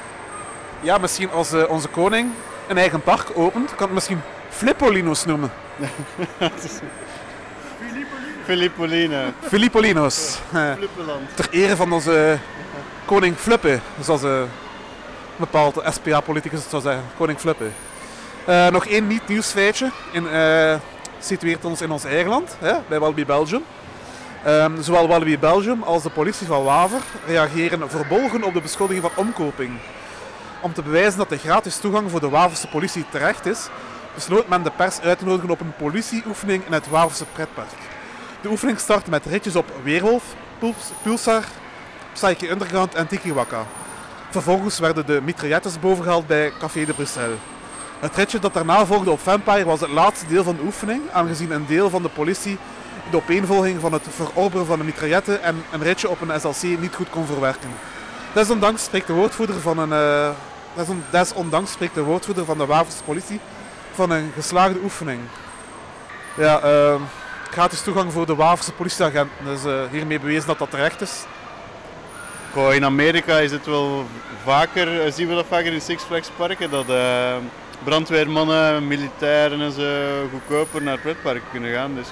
Ja, 0.82 0.98
misschien 0.98 1.32
als 1.32 1.52
eh, 1.54 1.64
onze 1.70 1.88
koning 1.88 2.30
een 2.68 2.78
eigen 2.78 3.02
park 3.02 3.28
opent, 3.34 3.76
kan 3.76 3.86
het 3.86 3.94
misschien 3.94 4.22
Flippolino's 4.50 5.26
noemen. 5.26 5.52
Filippoline. 8.46 9.34
Filippolinos. 9.42 10.40
Eh, 10.54 10.74
Flippeland. 10.76 11.22
ter 11.36 11.48
ere 11.52 11.76
van 11.76 11.92
onze 11.94 12.38
koning 13.06 13.36
Flippe, 13.38 13.80
zoals 14.02 14.24
eh, 14.24 14.30
een 14.40 14.48
bepaald 15.38 15.82
SPA-politicus 15.90 16.60
het 16.60 16.70
zou 16.70 16.82
zeggen. 16.82 17.04
Koning 17.18 17.40
Flippe. 17.40 17.66
Eh, 18.46 18.68
nog 18.68 18.86
één 18.86 19.08
niet 19.08 19.28
nieuwsfeitje. 19.28 19.92
In, 20.12 20.30
eh 20.30 20.76
situeert 21.20 21.66
ons 21.66 21.82
in 21.82 21.92
ons 21.92 22.04
eigen 22.04 22.30
land, 22.30 22.56
hè, 22.60 22.74
bij 22.88 23.00
Walibi 23.00 23.26
Belgium. 23.26 23.64
Ehm, 24.44 24.82
zowel 24.82 25.08
Walibi 25.08 25.40
Belgium 25.40 25.84
als 25.84 26.04
de 26.04 26.10
politie 26.10 26.48
van 26.48 26.64
Waver 26.64 27.02
reageren 27.26 27.90
verbolgen 27.90 28.44
op 28.44 28.54
de 28.54 28.62
beschuldiging 28.62 29.04
van 29.06 29.26
omkoping. 29.26 29.72
Om 30.62 30.74
te 30.74 30.82
bewijzen 30.82 31.18
dat 31.18 31.30
de 31.30 31.38
gratis 31.38 31.78
toegang 31.78 32.12
voor 32.12 32.20
de 32.20 32.30
Waverse 32.30 32.68
politie 32.68 33.06
terecht 33.10 33.46
is, 33.46 33.68
besloot 34.14 34.48
men 34.48 34.64
de 34.64 34.72
pers 34.72 35.00
uit 35.00 35.18
te 35.20 35.26
nodigen 35.26 35.50
op 35.50 35.60
een 35.60 35.76
politieoefening 35.78 36.66
in 36.66 36.74
het 36.74 36.90
Waverse 36.90 37.26
pretpark. 37.34 37.68
De 38.42 38.50
oefening 38.50 38.80
startte 38.80 39.10
met 39.10 39.26
ritjes 39.26 39.56
op 39.56 39.66
Weerwolf, 39.84 40.24
Puls- 40.60 40.92
Pulsar, 41.02 41.44
Psyche 42.14 42.50
Underground 42.50 42.94
en 42.96 43.08
Tiki 43.08 43.34
Waka. 43.34 43.66
Vervolgens 44.30 44.80
werden 44.80 45.06
de 45.06 45.22
mitraillettes 45.24 45.80
bovengehaald 45.80 46.28
bij 46.28 46.52
Café 46.60 46.86
de 46.86 46.94
Bruxelles. 46.94 47.38
Het 48.06 48.16
ritje 48.16 48.40
dat 48.40 48.54
daarna 48.54 48.86
volgde 48.86 49.12
op 49.12 49.20
Vampire 49.20 49.66
was 49.66 49.80
het 49.80 49.90
laatste 49.90 50.26
deel 50.28 50.44
van 50.44 50.56
de 50.56 50.62
oefening, 50.62 51.02
aangezien 51.12 51.52
een 51.52 51.66
deel 51.66 51.90
van 51.90 52.02
de 52.02 52.10
politie 52.10 52.58
de 53.12 53.18
opeenvolging 53.18 53.82
van 53.82 53.94
het 53.94 54.04
verorberen 54.10 54.66
van 54.66 54.78
de 54.78 54.84
mitrailletten 54.84 55.42
en 55.44 55.64
een 55.72 55.84
ritje 55.84 56.10
op 56.10 56.22
een 56.22 56.40
SLC 56.40 56.80
niet 56.80 56.96
goed 56.96 57.10
kon 57.10 57.26
verwerken. 57.26 57.70
Desondanks 58.34 58.84
spreekt 58.84 59.08
de 59.08 59.14
woordvoerder 59.14 59.60
van 59.60 59.78
een 59.78 59.92
eh, 59.94 60.30
deson- 60.76 61.04
desondanks 61.10 61.72
spreekt 61.72 61.96
de 61.96 62.02
woordvoerder 62.04 62.46
van 62.46 62.58
de 62.58 62.66
Waverse 62.66 63.04
politie 63.04 63.40
van 63.94 64.10
een 64.12 64.32
geslaagde 64.36 64.80
oefening. 64.84 65.20
Ja, 66.38 66.60
ehm, 66.60 67.02
gratis 67.52 67.82
toegang 67.82 68.12
voor 68.12 68.26
de 68.26 68.36
Waverse 68.36 68.72
politieagenten. 68.72 69.46
Dus 69.46 69.64
eh, 69.66 69.74
hiermee 69.92 70.20
bewezen 70.20 70.48
dat 70.48 70.60
dat 70.60 70.70
terecht 70.70 71.02
is. 71.02 71.24
In 72.72 72.86
Amerika 72.86 73.38
is 73.38 73.52
het 73.52 73.66
wel 73.66 74.06
vaker, 74.44 75.02
eh, 75.02 75.12
zien 75.12 75.28
we 75.28 75.36
dat 75.36 75.46
vaker 75.50 75.74
in 75.74 75.82
Six 75.82 76.04
Flags 76.04 76.30
parken, 76.38 76.70
dat 76.70 76.90
eh, 76.90 77.36
brandweermannen, 77.84 78.88
militairen 78.88 79.62
en 79.62 79.72
zo 79.72 80.28
goedkoper 80.32 80.82
naar 80.82 80.98
pretparken 80.98 81.44
kunnen 81.52 81.74
gaan. 81.74 81.96
Dus 81.96 82.08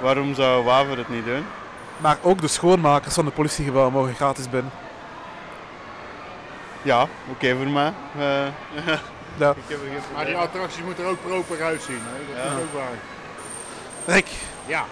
waarom 0.00 0.34
zou 0.34 0.64
Waver 0.64 0.98
het 0.98 1.08
niet 1.08 1.24
doen? 1.24 1.46
Maar 1.96 2.18
ook 2.22 2.40
de 2.40 2.48
schoonmakers 2.48 3.14
van 3.14 3.24
de 3.24 3.30
politiegebouw 3.30 3.90
mogen 3.90 4.14
gratis 4.14 4.48
binnen. 4.50 4.72
Ja, 6.82 7.06
oké 7.30 7.56
voor 7.56 7.66
mij. 7.66 7.92
Eh, 8.18 8.24
Ja. 9.38 9.50
ik 9.50 9.56
heb 9.66 9.78
er 9.82 9.86
geen 9.90 10.00
Maar 10.14 10.24
die 10.24 10.36
attracties 10.36 10.82
moeten 10.82 11.04
er 11.04 11.10
ook 11.10 11.22
proper 11.26 11.62
uitzien. 11.64 12.00
Hè? 12.02 12.34
Dat 12.34 12.44
Ja. 12.44 12.50
is 12.56 12.62
ook 12.62 12.72
waar. 12.72 14.14
Rick, 14.14 14.26
Ja. 14.66 14.84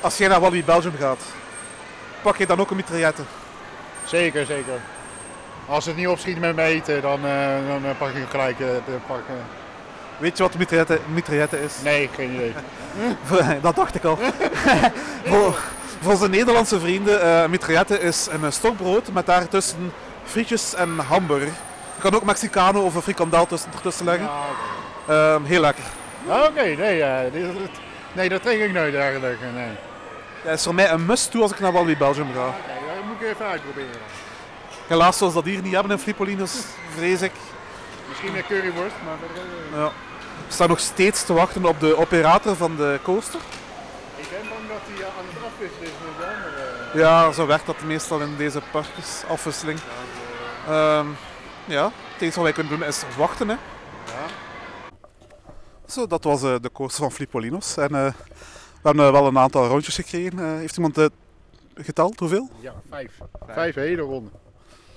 als 0.00 0.16
jij 0.18 0.28
naar 0.28 0.40
Walibi 0.40 0.64
Belgium 0.64 0.94
gaat, 0.98 1.20
pak 2.22 2.36
je 2.36 2.46
dan 2.46 2.60
ook 2.60 2.70
een 2.70 2.76
mitraillette? 2.76 3.22
Zeker, 4.04 4.46
zeker. 4.46 4.80
Als 5.66 5.84
het 5.86 5.96
niet 5.96 6.08
opschiet 6.08 6.40
met 6.40 6.56
me 6.56 6.62
eten, 6.62 7.02
dan, 7.02 7.26
eh, 7.26 7.46
dan 7.68 7.84
eh, 7.84 7.90
pak 7.98 8.08
ik 8.08 8.24
gelijk 8.30 8.60
eh, 8.60 8.66
de 8.66 8.96
pak. 9.06 9.18
eh. 9.28 9.34
Weet 10.18 10.36
je 10.36 10.42
wat 10.42 10.54
mitraillette, 10.54 10.98
mitraillette 11.12 11.62
is? 11.64 11.72
Nee, 11.84 12.10
geen 12.14 12.30
idee. 12.34 12.52
Dat 13.62 13.76
dacht 13.76 13.94
ik 13.94 14.04
al. 14.04 14.18
voor, 15.24 15.58
voor 16.00 16.12
onze 16.12 16.28
Nederlandse 16.28 16.80
vrienden, 16.80 17.22
eh 17.22 17.46
mitraillette 17.48 18.00
is 18.00 18.28
een 18.42 18.52
stokbrood 18.52 19.12
met 19.12 19.26
daartussen 19.26 19.92
frietjes 20.24 20.74
en 20.74 20.98
hamburger. 20.98 21.46
Je 21.96 22.00
kan 22.02 22.14
ook 22.14 22.24
Mexicano 22.24 22.80
of 22.80 22.94
een 22.94 23.02
frikandel 23.02 23.46
tussen, 23.46 23.70
ertussen 23.72 24.04
leggen. 24.04 24.28
Ja. 25.06 25.34
Ehm, 25.34 25.44
heel 25.44 25.60
lekker. 25.60 25.84
Oké, 26.26 26.62
nee, 26.62 27.04
nee, 28.12 28.28
dat 28.28 28.42
trek 28.42 28.60
ik 28.60 28.72
nooit 28.72 28.94
eigenlijk. 28.94 29.38
Nee. 29.54 29.68
Dat 30.44 30.52
is 30.54 30.62
voor 30.62 30.74
mij 30.74 30.90
een 30.90 31.06
must 31.06 31.30
toe 31.30 31.42
als 31.42 31.50
ik 31.52 31.60
naar 31.60 31.72
Walibi 31.72 31.96
Belgium 31.96 32.26
ga. 32.34 32.46
Oké, 32.46 32.56
dat 32.96 33.04
moet 33.06 33.20
ik 33.20 33.28
even 33.28 33.46
uitproberen. 33.46 33.90
Helaas 34.92 35.18
zoals 35.18 35.34
dat 35.34 35.44
hier 35.44 35.62
niet 35.62 35.72
hebben 35.72 35.92
in 35.92 35.98
Flipolinos, 35.98 36.60
vrees 36.94 37.22
ik. 37.22 37.32
Misschien 38.08 38.36
een 38.36 38.46
curryworst, 38.46 38.94
maar 39.04 39.16
verder, 39.18 39.42
eh, 39.72 39.78
Ja. 39.78 39.92
We 40.46 40.52
staan 40.52 40.68
nog 40.68 40.80
steeds 40.80 41.24
te 41.24 41.32
wachten 41.32 41.64
op 41.64 41.80
de 41.80 41.96
operator 41.96 42.56
van 42.56 42.76
de 42.76 42.98
coaster. 43.02 43.40
ik 44.16 44.28
ben 44.30 44.48
bang 44.48 44.68
dat 44.68 44.80
hij 44.82 45.06
eh, 45.06 45.18
aan 45.18 45.24
het 45.28 45.44
afwisselen 45.52 45.88
is 45.88 45.92
met 46.04 46.16
de 46.18 46.34
andere. 46.34 46.98
Ja, 46.98 47.32
zo 47.32 47.46
werkt 47.46 47.66
dat 47.66 47.82
meestal 47.82 48.20
in 48.20 48.36
deze 48.36 48.60
parkjes, 48.72 49.22
afwisseling. 49.28 49.78
Ehm, 50.68 51.06
ja, 51.64 51.84
het 51.84 52.22
enige 52.22 52.34
wat 52.34 52.44
wij 52.44 52.52
kunnen 52.52 52.78
doen 52.78 52.88
is 52.88 53.02
wachten. 53.16 53.48
Hè. 53.48 53.54
Ja. 54.06 54.26
Zo, 55.86 56.06
dat 56.06 56.24
was 56.24 56.42
eh, 56.42 56.54
de 56.60 56.72
coaster 56.72 57.02
van 57.02 57.12
Flipolinos. 57.12 57.76
En 57.76 57.94
eh, 57.94 58.12
we 58.82 58.88
hebben 58.88 59.04
eh, 59.06 59.12
wel 59.12 59.26
een 59.26 59.38
aantal 59.38 59.66
rondjes 59.66 59.94
gekregen. 59.94 60.38
Eh, 60.38 60.56
heeft 60.56 60.76
iemand 60.76 61.08
geteld? 61.74 62.18
Hoeveel? 62.18 62.50
Ja, 62.60 62.74
vijf. 62.90 63.18
Vijf 63.46 63.74
hele 63.74 64.02
ronden. 64.02 64.41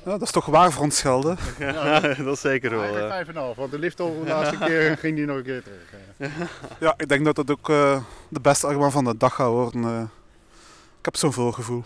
Ja, 0.05 0.11
dat 0.11 0.21
is 0.21 0.31
toch 0.31 0.45
waar 0.45 0.71
voor 0.71 0.83
ons 0.83 1.01
geld, 1.01 1.23
hè? 1.23 1.33
Ja, 1.65 1.99
dat 1.99 2.33
is 2.35 2.39
zeker 2.41 2.69
wel. 2.69 2.79
Eigenlijk 2.81 3.09
vijf 3.13 3.27
en 3.27 3.35
een 3.35 3.41
half, 3.41 3.55
want 3.55 3.71
de 3.71 3.79
lift 3.79 3.99
al 3.99 4.19
de 4.23 4.29
laatste 4.29 4.57
keer 4.57 4.97
ging 5.01 5.15
die 5.15 5.25
nog 5.25 5.37
een 5.37 5.43
keer 5.43 5.63
terug. 5.63 6.49
Ja, 6.79 6.93
ik 6.97 7.09
denk 7.09 7.25
dat 7.25 7.37
het 7.37 7.51
ook 7.51 7.69
eh, 7.69 8.01
de 8.29 8.39
beste 8.39 8.67
argument 8.67 8.91
van 8.93 9.03
de 9.03 9.17
dag 9.17 9.35
gaat 9.35 9.49
worden. 9.49 9.83
eh. 9.83 10.01
ik 10.99 11.05
heb 11.05 11.15
zo'n 11.15 11.33
voorgevoel. 11.33 11.83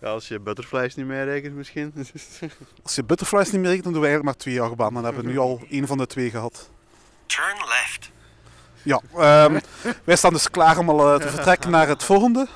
Ja, 0.00 0.08
als 0.08 0.28
je 0.28 0.40
butterflies 0.40 0.94
niet 0.94 1.06
meerekent 1.06 1.54
misschien. 1.54 1.92
Als 2.82 2.94
je 2.94 3.04
butterflies 3.04 3.50
niet 3.50 3.60
meer 3.60 3.68
rekent, 3.68 3.84
dan 3.84 3.92
doen 3.92 4.02
we 4.02 4.08
eigenlijk 4.08 4.36
maar 4.36 4.44
twee 4.44 4.60
achtbanen. 4.62 4.94
Dan 4.94 5.04
hebben 5.04 5.24
we 5.24 5.30
nu 5.30 5.38
al 5.38 5.60
één 5.70 5.86
van 5.86 5.98
de 5.98 6.06
twee 6.06 6.30
gehad. 6.30 6.70
Turn 7.26 7.56
left. 7.56 8.10
Ja, 8.82 9.00
ehm, 9.16 9.58
wij 10.04 10.16
staan 10.16 10.32
dus 10.32 10.50
klaar 10.50 10.78
om 10.78 10.88
al 10.90 11.14
eh, 11.14 11.20
te 11.20 11.28
vertrekken 11.28 11.70
naar 11.70 11.88
het 11.88 12.02
volgende 12.04 12.46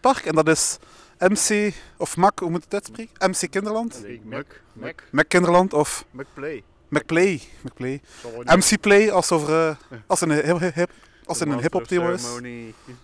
park. 0.00 0.24
En 0.24 0.34
dat 0.34 0.48
is 0.48 0.78
MC, 1.18 1.74
of 1.96 2.16
MAC, 2.16 2.38
hoe 2.38 2.50
moet 2.50 2.58
je 2.58 2.64
het 2.64 2.74
uitspreken? 2.74 3.30
MC 3.30 3.50
Kinderland? 3.50 4.02
Muk, 4.22 4.62
Mac, 4.72 5.02
Mac 5.10 5.28
Kinderland 5.28 5.72
of 5.72 6.04
McPlay. 6.10 6.62
McPlay. 6.88 7.40
McPlay. 7.60 8.00
zal 8.20 8.30
wel 8.30 8.40
niet- 8.42 8.70
MC 8.72 8.80
Play 8.80 9.10
als, 9.10 9.32
over, 9.32 9.68
eh, 9.68 9.76
als 10.06 10.20
een 10.20 10.30
hip, 10.30 10.58
hip, 10.58 10.74
hip, 10.74 10.90
als 11.24 11.38
het 11.40 11.48
een 11.48 11.60
hip-hop 11.60 11.84
thema 11.84 12.10
is. 12.10 12.26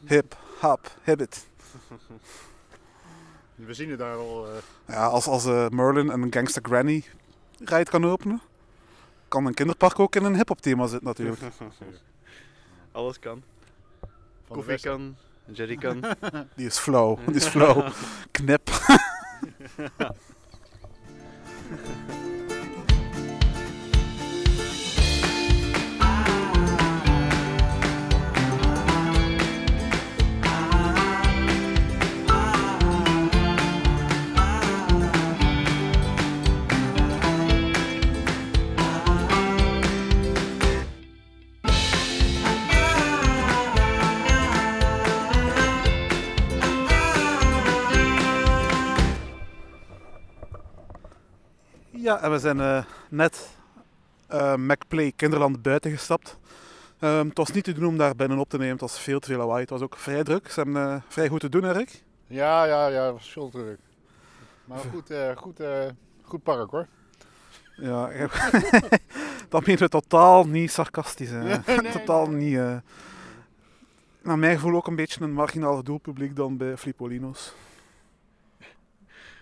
Hip, 0.07 0.37
hop, 0.61 0.91
hibbit. 1.05 1.47
We 3.55 3.75
zien 3.75 3.91
het 3.91 3.99
daar 3.99 4.17
al. 4.17 4.47
eh, 4.49 4.57
Ja, 4.87 5.07
als, 5.07 5.27
als 5.27 5.45
eh, 5.45 5.69
Merlin 5.69 6.09
een 6.09 6.33
Gangster 6.33 6.63
Granny 6.65 7.05
ride 7.59 7.91
kan 7.91 8.05
openen, 8.07 8.41
kan 9.29 9.47
een 9.47 9.55
kinderpark 9.55 9.99
ook 9.99 10.17
in 10.17 10.25
een 10.25 10.37
hip-hop 10.37 10.61
thema 10.61 10.87
zitten 10.87 11.07
natuurlijk. 11.09 11.41
Alles 12.93 13.19
kan. 13.19 13.43
van 14.47 14.57
Koffie 14.57 14.81
kan, 14.81 15.17
jerry 15.53 15.77
kan. 15.77 16.05
Die 16.57 16.67
is 16.67 16.79
flauw, 16.79 17.19
die 17.27 17.37
is 17.37 17.49
flauw. 17.49 17.85
Knip. 18.33 18.71
Ja, 52.03 52.23
en 52.23 52.31
we 52.31 52.39
zijn 52.39 52.61
eh, 52.61 52.85
net 53.09 53.49
eh 54.27 54.55
McPlay 54.55 55.13
Kinderland 55.17 55.63
buiten 55.63 55.91
gestapt. 55.91 56.39
Ehm, 56.99 57.29
het 57.29 57.37
was 57.37 57.51
niet 57.51 57.65
te 57.65 57.73
doen 57.73 57.87
om 57.87 57.97
daar 57.97 58.17
binnen 58.17 58.39
op 58.39 58.49
te 58.49 58.57
nemen, 58.57 58.73
het 58.73 58.81
was 58.81 59.01
veel 59.01 59.21
te 59.21 59.27
veel 59.27 59.39
lawaai. 59.39 59.61
Het 59.61 59.71
was 59.71 59.81
ook 59.81 59.97
vrij 59.97 60.23
druk. 60.23 60.51
Ze 60.51 60.61
hebben 60.61 60.83
eh, 60.83 61.03
vrij 61.09 61.29
goed 61.29 61.41
te 61.41 61.49
doen, 61.49 61.65
Erik. 61.65 62.03
Ja, 62.27 62.65
ja, 62.65 62.87
ja, 62.87 63.05
dat 63.05 63.13
was 63.13 63.33
veel 63.33 63.51
druk. 63.51 63.79
Maar 64.65 64.79
goed, 64.79 65.13
goed, 65.35 65.61
goed 66.23 66.43
park 66.43 66.71
hoor. 66.71 66.87
Ja, 67.77 68.11
dat 69.49 69.67
meen 69.67 69.77
we 69.77 69.89
totaal 69.89 70.45
niet 70.45 70.71
sarcastisch. 70.71 71.31
hè. 71.31 71.43
Nee, 71.43 71.81
nee, 71.81 71.93
totaal 71.93 72.31
niet. 72.31 72.59
naar 74.23 74.39
mijn 74.39 74.55
gevoel 74.55 74.75
ook 74.75 74.87
een 74.87 74.97
beetje 74.97 75.23
een 75.23 75.33
marginaal 75.33 75.83
doelpubliek 75.83 76.37
dan 76.37 76.57
bij 76.57 76.77
Flipolino's. 76.77 77.55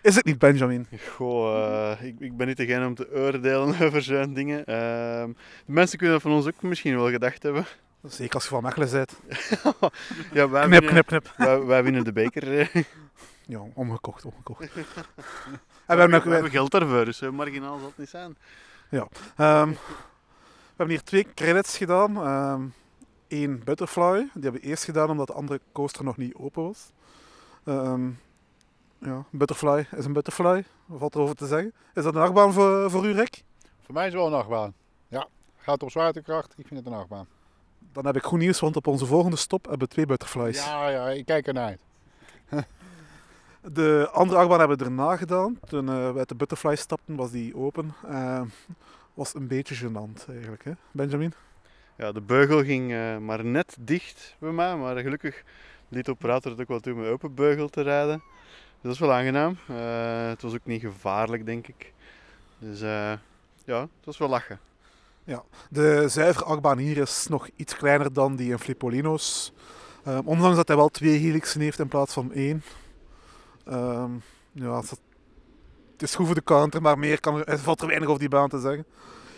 Is 0.02 0.14
het 0.14 0.24
niet, 0.24 0.38
Benjamin? 0.38 0.86
Goh, 1.16 1.90
eh, 1.92 2.02
ik, 2.06 2.14
ik 2.20 2.36
ben 2.36 2.46
niet 2.46 2.56
degene 2.56 2.86
om 2.86 2.94
te 2.94 3.08
oordelen 3.14 3.80
over 3.86 4.02
zo'n 4.02 4.34
dingen. 4.34 4.64
Ehm, 4.64 5.28
de 5.66 5.72
mensen 5.72 5.98
kunnen 5.98 6.14
dat 6.16 6.24
van 6.24 6.32
ons 6.36 6.46
ook 6.46 6.62
misschien 6.62 6.96
wel 6.96 7.10
gedacht 7.10 7.42
hebben. 7.42 7.64
Zeker 8.06 8.34
als 8.34 8.42
je 8.42 8.48
van 8.48 8.62
Mechelen 8.62 8.90
bent. 8.90 9.18
Ja, 10.32 10.48
wij, 10.48 10.66
Knip, 10.66 10.80
winnen, 10.82 10.90
knip, 10.90 11.06
knip. 11.06 11.32
Wij, 11.36 11.60
wij 11.64 11.82
winnen 11.82 12.04
de 12.04 12.12
beker. 12.12 12.58
eh. 12.58 12.74
Ja, 13.46 13.60
omgekocht, 13.74 14.24
omgekocht. 14.24 14.60
en 14.60 14.70
we 14.76 15.58
hebben, 15.86 16.14
ook- 16.14 16.24
we 16.24 16.32
hebben 16.32 16.50
geld 16.50 16.70
daarvoor, 16.70 17.04
dus 17.04 17.16
zo 17.18 17.32
marginaal 17.32 17.78
zal 17.78 17.86
het 17.88 17.98
niet 17.98 18.08
zijn. 18.08 18.36
Ehm, 18.90 19.68
we 19.68 19.76
hebben 20.76 20.88
hier 20.96 21.02
twee 21.02 21.26
credits 21.34 21.76
gedaan. 21.76 22.16
Ehm, 22.16 22.62
één 23.28 23.64
Butterfly. 23.64 24.12
Die 24.18 24.42
hebben 24.42 24.60
we 24.60 24.66
eerst 24.66 24.84
gedaan 24.84 25.10
omdat 25.10 25.26
de 25.26 25.32
andere 25.32 25.60
coaster 25.72 26.04
nog 26.04 26.16
niet 26.16 26.34
open 26.34 26.62
was. 26.62 26.90
Ehm, 27.64 28.08
ja, 28.98 29.24
Butterfly 29.30 29.86
is 29.96 30.04
een 30.04 30.12
Butterfly. 30.12 30.64
Wat 30.86 30.98
valt 30.98 31.14
erover 31.14 31.34
te 31.34 31.46
zeggen? 31.46 31.72
Is 31.94 32.02
dat 32.02 32.14
een 32.14 32.20
achtbaan 32.20 32.52
voor, 32.52 32.90
voor 32.90 33.06
u, 33.06 33.12
Rick? 33.12 33.42
Voor 33.84 33.94
mij 33.94 34.06
is 34.06 34.12
het 34.12 34.22
wel 34.22 34.32
een 34.32 34.38
achtbaan. 34.38 34.74
Ja, 35.08 35.26
gaat 35.56 35.82
op 35.82 35.90
zwaartekracht. 35.90 36.54
Ik 36.56 36.66
vind 36.66 36.84
het 36.84 36.92
een 36.92 36.98
achtbaan. 36.98 37.26
Dan 37.92 38.06
heb 38.06 38.16
ik 38.16 38.22
goed 38.22 38.38
nieuws, 38.38 38.60
want 38.60 38.76
op 38.76 38.86
onze 38.86 39.06
volgende 39.06 39.36
stop 39.36 39.64
hebben 39.64 39.88
we 39.88 39.94
twee 39.94 40.06
Butterflies. 40.06 40.64
Ja, 40.64 40.88
ja, 40.88 41.08
ik 41.08 41.26
kijk 41.26 41.46
ernaar 41.46 41.64
uit. 41.66 41.80
De 43.72 44.08
andere 44.12 44.38
achtbaan 44.38 44.58
hebben 44.58 44.78
we 44.78 44.84
erna 44.84 45.16
gedaan. 45.16 45.58
Toen 45.68 45.88
eh, 45.88 46.12
we 46.12 46.18
uit 46.18 46.28
de 46.28 46.34
Butterfly 46.34 46.76
stapten, 46.76 47.16
was 47.16 47.30
die 47.30 47.56
open. 47.56 47.94
Eh, 48.06 48.42
was 49.14 49.34
een 49.34 49.46
beetje 49.46 49.74
gênant 49.74 50.28
eigenlijk, 50.28 50.64
hè? 50.64 50.72
Benjamin? 50.90 51.32
Ja, 51.96 52.12
de 52.12 52.20
beugel 52.20 52.64
ging 52.64 52.92
eh, 52.92 53.18
maar 53.18 53.44
net 53.44 53.76
dicht 53.80 54.36
bij 54.38 54.50
mij, 54.50 54.76
maar 54.76 54.96
gelukkig 54.96 55.42
liet 55.88 56.04
de 56.04 56.10
operator 56.10 56.50
het 56.50 56.60
ook 56.60 56.68
wel 56.68 56.80
toe 56.80 56.94
met 56.94 57.08
open 57.08 57.34
beugel 57.34 57.68
te 57.68 57.80
rijden. 57.80 58.22
Dat 58.80 58.92
is 58.92 58.98
wel 58.98 59.12
aangenaam. 59.12 59.56
Eh, 59.68 60.28
het 60.28 60.42
was 60.42 60.54
ook 60.54 60.64
niet 60.64 60.80
gevaarlijk, 60.80 61.46
denk 61.46 61.66
ik. 61.68 61.92
Dus 62.58 62.80
eh, 62.80 63.12
ja, 63.64 63.80
het 63.80 64.04
was 64.04 64.18
wel 64.18 64.28
lachen. 64.28 64.60
De 65.70 66.04
zuivere 66.08 66.44
achtbaan 66.44 66.78
hier 66.78 66.96
is 66.96 67.26
nog 67.28 67.48
iets 67.56 67.76
kleiner 67.76 68.12
dan 68.12 68.36
die 68.36 68.50
in 68.50 68.58
Flipolino's. 68.58 69.52
Ehm, 70.04 70.20
ondanks 70.24 70.56
dat 70.56 70.68
hij 70.68 70.76
wel 70.76 70.88
twee 70.88 71.18
helixen 71.18 71.60
heeft 71.60 71.78
in 71.78 71.88
plaats 71.88 72.12
van 72.12 72.32
één. 72.32 72.62
Ehm, 73.64 74.10
ja, 74.52 74.76
het 74.76 76.02
is- 76.02 76.14
goed 76.14 76.26
voor 76.26 76.34
de 76.34 76.42
counter, 76.44 76.82
maar 76.82 76.98
meer 76.98 77.20
kan 77.20 77.44
er, 77.44 77.58
valt 77.58 77.80
er 77.80 77.86
weinig 77.86 78.08
over 78.08 78.20
die 78.20 78.28
baan 78.28 78.48
te 78.48 78.60
zeggen. 78.60 78.84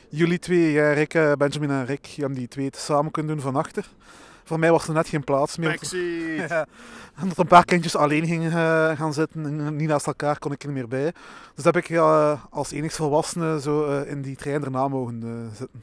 Jullie 0.08 0.38
twee, 0.38 0.72
jij, 0.72 0.94
Rick, 0.94 1.14
eh, 1.14 1.32
Benjamin 1.32 1.70
en 1.70 1.86
Rick, 1.86 2.06
hebt 2.06 2.34
die 2.34 2.48
twee 2.48 2.68
samen 2.76 3.10
kunnen 3.10 3.32
doen 3.34 3.44
van 3.44 3.56
achter. 3.56 3.88
Voor 4.50 4.58
mij 4.58 4.70
was 4.70 4.86
er 4.88 4.94
net 4.94 5.08
geen 5.08 5.24
plaats 5.24 5.56
meer. 5.56 5.78
Ja, 6.48 6.66
omdat 7.22 7.38
een 7.38 7.46
paar 7.46 7.64
kindjes 7.64 7.96
alleen 7.96 8.26
gingen 8.26 8.50
eh, 8.52 8.96
gaan 8.96 9.12
zitten 9.12 9.44
en 9.46 9.76
niet 9.76 9.88
naast 9.88 10.06
elkaar 10.06 10.38
kon 10.38 10.52
ik 10.52 10.62
er 10.62 10.68
niet 10.68 10.76
meer 10.76 10.88
bij. 10.88 11.12
Dus 11.54 11.64
heb 11.64 11.76
ik 11.76 11.96
als 12.50 12.70
enigste 12.70 13.02
volwassene 13.02 13.60
zo 13.60 13.86
eh, 13.86 14.10
in 14.10 14.22
die 14.22 14.36
trein 14.36 14.64
erna 14.64 14.88
mogen 14.88 15.22
eh, 15.22 15.56
zitten. 15.56 15.82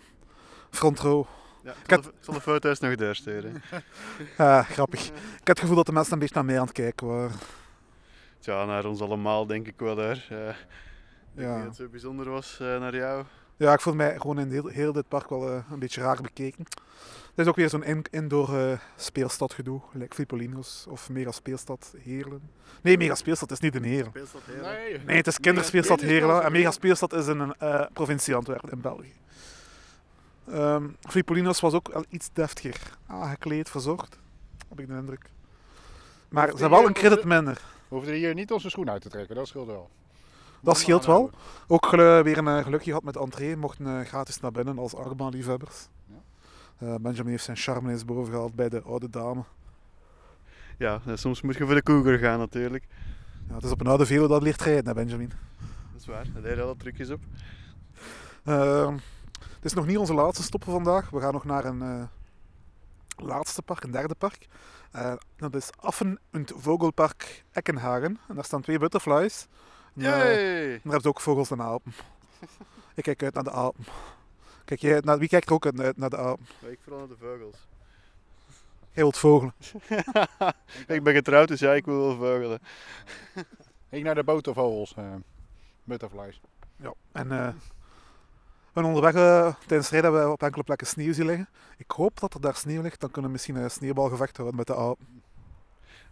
Front 0.70 1.00
row. 1.00 1.26
Ja, 1.64 1.74
ik, 1.84 1.90
had- 1.92 2.04
zal 2.04 2.12
de, 2.12 2.18
ik 2.18 2.24
zal 2.24 2.34
de 2.34 2.42
foto's 2.42 2.80
nog 2.80 2.96
doorsturen. 2.96 3.62
Ja, 4.38 4.64
grappig. 4.64 5.06
Ik 5.06 5.12
had 5.38 5.48
het 5.48 5.60
gevoel 5.60 5.76
dat 5.76 5.86
de 5.86 5.92
mensen 5.92 6.14
een 6.14 6.20
beetje 6.20 6.36
naar 6.36 6.46
mij 6.46 6.56
aan 6.60 6.66
het 6.66 6.72
kijken 6.72 7.08
waren. 7.08 7.32
Tja, 8.40 8.66
naar 8.66 8.86
ons 8.86 9.02
allemaal 9.02 9.46
denk 9.46 9.68
ik 9.68 9.74
wel. 9.78 10.02
Eh, 10.02 10.10
ik 10.12 10.18
denk 11.34 11.48
Ja. 11.48 11.58
dat 11.58 11.66
het 11.66 11.76
zo 11.76 11.88
bijzonder 11.88 12.30
was 12.30 12.58
eh, 12.62 12.80
naar 12.80 12.96
jou. 12.96 13.24
Ja, 13.58 13.74
ik 13.74 13.82
voelde 13.82 13.98
mij 13.98 14.20
gewoon 14.20 14.40
in 14.40 14.52
heel, 14.52 14.68
heel 14.68 14.94
dit 14.94 15.08
park 15.08 15.30
wel 15.30 15.50
eh, 15.50 15.60
een 15.72 15.80
beetje 15.80 16.02
raar 16.02 16.22
bekeken. 16.22 16.66
Het 17.30 17.46
is 17.46 17.48
ook 17.48 17.56
weer 17.56 17.70
zo'n 17.70 17.84
in, 17.84 18.06
indoor 18.12 18.58
eh, 18.58 18.80
speelstad 18.96 19.54
gedoe, 19.54 19.82
like 19.94 20.16
Flipolino's 20.16 20.86
of 20.90 21.10
Mega 21.10 21.32
Speelstad 21.32 21.94
Heerlen. 21.98 22.50
Nee, 22.82 22.98
Mega 22.98 23.16
Speelstad 23.16 23.52
is 23.52 23.60
niet 23.60 23.76
in 23.76 23.84
Heerlen. 23.84 24.10
Speelstad 24.10 24.42
Nee, 24.62 25.00
Nee, 25.06 25.18
het 25.18 25.28
is 25.28 25.40
kinderspeelstad 25.40 26.02
Heerlen 26.02 26.44
en. 26.44 26.52
Mega 26.52 26.72
Speelstad 26.72 27.14
is 27.14 27.28
in 27.28 27.40
een 27.40 27.54
eh, 27.58 27.86
provincie 27.94 28.36
Antwerpen 28.36 28.72
in 28.72 28.82
België. 28.82 29.14
Ehm 30.52 30.88
Flipolino's 31.02 31.60
was 31.60 31.74
ook 31.74 31.94
wel 31.94 32.06
iets 32.10 32.30
deftiger 32.34 32.98
aangekleed, 33.08 33.70
verzorgd, 33.70 34.20
heb 34.70 34.80
ik 34.80 34.88
de 34.88 34.94
indruk. 34.94 35.30
Maar 36.30 36.48
ze 36.48 36.58
hebben 36.58 36.80
wel 36.80 36.88
een 36.88 36.94
credit 36.94 37.24
minder. 37.24 37.62
We 37.88 37.96
hoefden 37.96 38.14
hier 38.14 38.34
niet 38.34 38.52
onze 38.52 38.70
schoen 38.70 38.90
uit 38.90 39.02
te 39.02 39.10
trekken, 39.10 39.36
dat 39.36 39.48
scheelt 39.48 39.68
wel. 39.68 39.90
Dat 40.62 40.78
scheelt 40.78 41.06
wel. 41.06 41.30
Ook 41.68 41.86
gelu- 41.86 42.24
weer 42.24 42.38
een 42.38 42.48
eh, 42.48 42.64
gelukje 42.64 42.86
gehad 42.90 43.04
met 43.04 43.16
entree. 43.16 43.56
Mochten 43.58 44.00
eh, 44.00 44.06
gratis 44.08 44.40
naar 44.40 44.52
binnen 44.52 44.78
als 44.80 44.96
achtbaanliefhebbers. 44.96 45.88
Eh, 46.78 46.96
Benjamin 46.96 47.32
heeft 47.32 47.44
zijn 47.44 47.58
charme 47.58 47.92
eens 47.92 48.06
boven 48.06 48.32
gehaald 48.34 48.56
bij 48.56 48.70
de 48.70 48.82
oude 48.82 49.10
dame. 49.10 49.44
Ja, 50.78 51.02
eh, 51.06 51.16
soms 51.16 51.42
moet 51.42 51.56
je 51.58 51.66
voor 51.66 51.76
de 51.76 51.84
Cougar 51.84 52.18
gaan 52.18 52.40
natuurlijk. 52.40 52.88
Ja, 53.48 53.54
het 53.56 53.64
is 53.64 53.72
op 53.72 53.80
een 53.82 53.88
oude 53.88 54.06
velo 54.06 54.28
dat 54.28 54.42
ligt 54.42 54.62
rijden, 54.62 54.86
hè, 54.88 54.94
Benjamin. 54.94 55.32
Dat 55.92 56.02
is 56.02 56.06
waar, 56.06 56.26
daar 56.34 56.42
deed 56.42 56.60
alle 56.60 56.76
trucjes 56.78 57.10
op. 57.10 57.22
Ehm, 58.44 58.94
het 59.40 59.66
is 59.66 59.74
nog 59.74 59.86
niet 59.86 59.98
onze 59.98 60.14
laatste 60.14 60.44
stop 60.44 60.64
van 60.64 60.74
vandaag. 60.74 61.10
We 61.10 61.20
gaan 61.20 61.34
nog 61.34 61.46
naar 61.46 61.66
een 61.66 61.82
eh, 61.82 62.04
laatste 63.28 63.62
park, 63.62 63.84
een 63.84 63.92
derde 63.92 64.16
park. 64.16 64.48
Eh, 64.92 65.14
dat 65.38 65.56
is 65.56 65.70
Affen- 65.80 66.20
und 66.34 66.54
Vogelpark 66.56 67.44
Eckenhagen. 67.52 68.20
En 68.28 68.36
daar 68.36 68.46
staan 68.46 68.62
twee 68.62 68.80
butterflies. 68.80 69.48
En, 69.98 70.04
Yay! 70.04 70.68
daar 70.68 70.82
hebben 70.82 71.02
ze 71.02 71.08
ook 71.08 71.22
vogels 71.22 71.52
en 71.52 71.62
apen. 71.62 71.94
Ik 72.96 73.04
kijk 73.04 73.24
uit 73.24 73.34
naar 73.34 73.44
de 73.44 73.52
apen. 73.52 73.84
Kijk 74.66 74.80
jij 74.80 75.00
naar, 75.04 75.20
wie 75.20 75.28
kijkt 75.28 75.48
er 75.48 75.54
ook 75.54 75.66
uit 75.66 75.98
naar 75.98 76.10
de 76.10 76.18
apen? 76.18 76.46
Maar 76.62 76.72
ik 76.72 76.80
vooral 76.84 77.00
naar 77.00 77.18
de 77.18 77.18
vogels. 77.20 77.68
Jij 78.92 79.04
wilt 79.04 79.18
vogelen. 79.18 79.54
ik 80.98 81.04
ben 81.04 81.14
getrouwd, 81.14 81.48
dus 81.48 81.60
ja, 81.60 81.74
ik 81.74 81.86
wil 81.86 81.98
wel 81.98 82.16
vogelen. 82.16 82.60
Ik 83.90 84.04
naar 84.04 84.16
de 84.16 84.24
botervogels, 84.24 84.94
eh 84.96 85.14
butterflies. 85.84 86.42
Ja, 86.76 86.94
en 87.12 87.32
eh, 87.32 87.48
we 87.48 88.74
zijn 88.74 88.86
onderweg 88.86 89.14
eh, 89.14 89.56
tijdens 89.68 89.90
rijden 89.90 90.12
hebben 90.12 90.28
we 90.28 90.34
op 90.34 90.44
enkele 90.44 90.64
plekken 90.64 90.88
sneeuw 90.88 91.14
zien 91.14 91.26
liggen. 91.26 91.50
Ik 91.78 91.92
hoop 91.92 92.20
dat 92.20 92.34
er 92.34 92.42
daar 92.42 92.56
sneeuw 92.56 92.82
ligt, 92.82 93.00
dan 93.00 93.12
kunnen 93.12 93.32
we 93.32 93.38
misschien 93.38 93.56
een 93.56 93.72
sneeuwbalgevecht 93.72 94.38
houden 94.38 94.58
met 94.58 94.68
de 94.68 94.76
apen. 94.76 95.22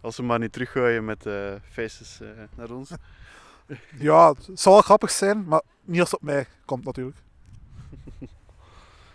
Als 0.00 0.14
ze 0.14 0.22
maar 0.22 0.38
niet 0.38 0.52
teruggooien 0.52 1.04
met 1.04 1.26
eh 1.26 1.54
eh, 1.54 1.60
naar 2.56 2.70
ons. 2.70 2.90
Ja, 3.98 4.28
het 4.46 4.60
zal 4.60 4.72
wel 4.72 4.82
grappig 4.82 5.10
zijn, 5.10 5.44
maar 5.44 5.62
niet 5.84 6.00
als 6.00 6.10
het 6.10 6.20
op 6.20 6.26
mij 6.26 6.46
komt 6.64 6.84
natuurlijk. 6.84 7.16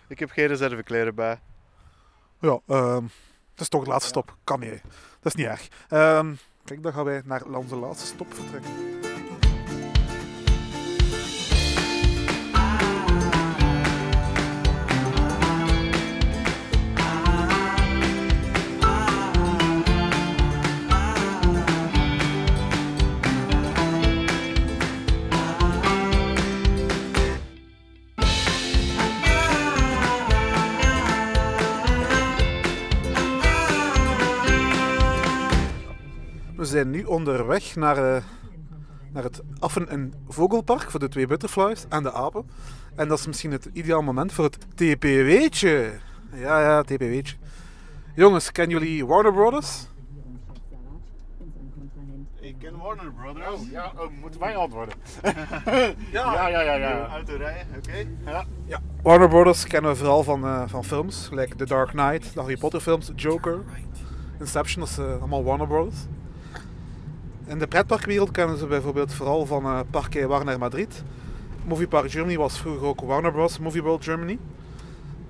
Ik 0.08 0.18
heb 0.18 0.30
geen 0.30 0.46
reservekleren 0.46 1.14
bij. 1.14 1.40
Ja, 2.40 2.60
ehm, 2.66 3.02
het 3.50 3.60
is 3.60 3.68
toch 3.68 3.84
de 3.84 3.90
laatste 3.90 4.08
stop, 4.08 4.36
kan 4.44 4.60
niet. 4.60 4.70
hè. 4.70 4.76
Dat 5.20 5.34
is 5.34 5.34
niet 5.34 5.46
erg. 5.46 5.68
Ehm, 5.88 6.34
kijk, 6.64 6.82
dan 6.82 6.92
gaan 6.92 7.04
wij 7.04 7.22
naar 7.24 7.44
onze 7.44 7.76
laatste 7.76 8.06
stop 8.06 8.34
vertrekken. 8.34 8.70
Zijn 36.72 36.90
nu 36.90 37.02
onderweg 37.04 37.76
naar, 37.76 37.96
eh, 37.96 38.22
naar 39.12 39.22
het 39.22 39.42
Affen- 39.58 39.88
en 39.88 40.12
Vogelpark 40.28 40.90
voor 40.90 41.00
de 41.00 41.08
twee 41.08 41.26
butterflies 41.26 41.84
en 41.88 42.02
de 42.02 42.12
apen. 42.12 42.46
En 42.94 43.08
dat 43.08 43.18
is 43.18 43.26
misschien 43.26 43.52
het 43.52 43.68
ideaal 43.72 44.02
moment 44.02 44.32
voor 44.32 44.44
het 44.44 44.58
TPW'tje. 44.74 45.92
Ja, 46.34 46.60
ja, 46.60 46.82
TPW'tje. 46.82 47.36
Jongens, 48.14 48.52
kennen 48.52 48.78
jullie 48.78 49.06
Warner 49.06 49.32
Brothers? 49.32 49.86
Ik 52.40 52.54
ken 52.58 52.76
Warner 52.78 53.12
Brothers. 53.12 53.46
Oh, 53.46 53.70
ja, 53.70 53.92
oh, 53.96 54.10
moeten 54.20 54.40
wij 54.40 54.56
antwoorden? 54.56 54.94
Ja. 56.10 56.32
Ja, 56.32 56.48
ja, 56.48 56.60
ja, 56.60 56.74
ja. 56.74 57.08
Autorijden, 57.08 57.66
oké. 57.76 58.06
ja. 58.66 58.80
Warner 59.02 59.28
Brothers 59.28 59.66
kennen 59.66 59.90
we 59.90 59.96
vooral 59.96 60.22
van, 60.22 60.44
eh, 60.44 60.62
van 60.66 60.84
films, 60.84 61.28
like 61.30 61.56
The 61.56 61.66
Dark 61.66 61.88
Knight, 61.90 62.34
de 62.34 62.40
Harry 62.40 62.56
Potter 62.56 62.80
films, 62.80 63.12
Joker, 63.14 63.58
Inception, 64.38 64.80
dat 64.80 64.88
is 64.90 64.98
eh, 64.98 65.18
allemaal 65.18 65.44
Warner 65.44 65.66
Brothers. 65.66 66.06
In 67.46 67.58
de 67.58 67.66
pretparkwereld 67.66 68.30
kennen 68.30 68.58
ze 68.58 68.66
bijvoorbeeld 68.66 69.12
vooral 69.12 69.46
van 69.46 69.86
Parque 69.90 70.26
Warner 70.26 70.58
Madrid. 70.58 71.02
Movie 71.64 71.88
Park 71.88 72.10
Germany 72.10 72.36
was 72.36 72.58
vroeger 72.58 72.86
ook 72.86 73.00
Warner 73.00 73.32
Bros. 73.32 73.58
Movie 73.58 73.82
World 73.82 74.04
Germany. 74.04 74.38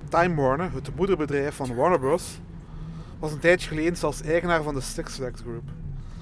Time 0.09 0.41
Warner, 0.41 0.71
het 0.73 0.95
moederbedrijf 0.95 1.55
van 1.55 1.75
Warner 1.75 1.99
Bros., 1.99 2.39
was 3.19 3.31
een 3.31 3.39
tijdje 3.39 3.67
geleden 3.67 3.95
zelfs 3.95 4.21
eigenaar 4.21 4.63
van 4.63 4.73
de 4.73 4.81
Six 4.81 5.13
Flags 5.13 5.41
Group. 5.41 5.63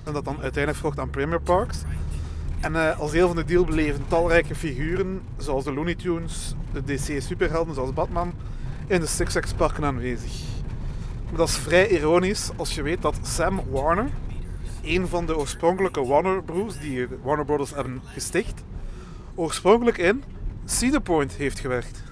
En 0.04 0.14
dat 0.14 0.26
dan 0.26 0.34
uiteindelijk 0.34 0.78
verkocht 0.78 1.00
aan 1.00 1.10
Premier 1.10 1.42
Parks. 1.42 1.82
En 2.60 2.76
eh, 2.76 3.00
als 3.00 3.12
deel 3.12 3.28
van 3.28 3.36
de 3.36 3.46
deal 3.46 3.66
beleven 3.66 4.08
talrijke 4.08 4.56
figuren, 4.56 5.22
zoals 5.38 5.64
de 5.64 5.74
Looney 5.74 5.96
Tunes, 5.96 6.56
de 6.74 6.84
DC 6.84 7.22
superhelden 7.22 7.76
zoals 7.76 7.94
Batman, 7.94 8.34
in 8.88 9.00
de 9.00 9.08
Six 9.08 9.32
Flags 9.32 9.54
parken 9.54 9.84
aanwezig. 9.84 10.42
Maar 11.26 11.38
dat 11.38 11.48
is 11.48 11.58
vrij 11.58 11.90
ironisch 11.90 12.50
als 12.56 12.76
je 12.76 12.82
weet 12.82 13.02
dat 13.02 13.20
Sam 13.22 13.62
Warner, 13.70 14.10
een 14.84 15.08
van 15.08 15.26
de 15.26 15.38
oorspronkelijke 15.38 16.06
Warner 16.06 16.44
Bros. 16.44 16.80
die 16.80 17.08
de 17.08 17.18
Warner 17.24 17.46
Brothers 17.46 17.74
hebben 17.74 18.02
gesticht, 18.06 18.64
oorspronkelijk 19.36 19.98
in 19.98 20.24
Cedar 20.66 21.02
Point 21.02 21.32
heeft 21.34 21.60
gewerkt. 21.60 22.04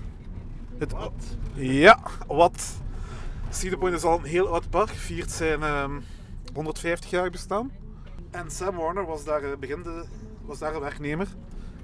Het, 0.77 0.91
Wat? 0.91 1.38
Ja, 1.53 1.99
wat? 2.27 2.82
Cedar 3.49 3.79
Point 3.79 3.95
is 3.95 4.03
al 4.03 4.17
een 4.17 4.23
heel 4.23 4.47
oud 4.47 4.69
park, 4.69 4.89
viert 4.89 5.32
zijn 5.32 5.63
ehm, 5.63 5.99
150 6.53 7.10
jaar 7.10 7.29
bestaan. 7.29 7.71
En 8.32 8.51
Sam 8.51 8.75
Warner 8.75 9.05
was 9.05 9.23
daar, 9.23 9.43
eh, 9.43 9.58
begin 9.58 9.84
de, 9.84 10.03
was 10.45 10.60
daar 10.60 10.73
een 10.75 10.82
werknemer, 10.82 11.27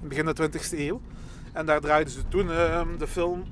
in 0.01 0.07
begin 0.07 0.25
de 0.25 0.33
20e 0.33 0.77
eeuw. 0.79 1.01
En 1.53 1.65
daar 1.65 1.81
draaiden 1.81 2.13
ze 2.13 2.27
toen 2.27 2.51
ehm, 2.51 2.97
de 2.97 3.07
film, 3.07 3.43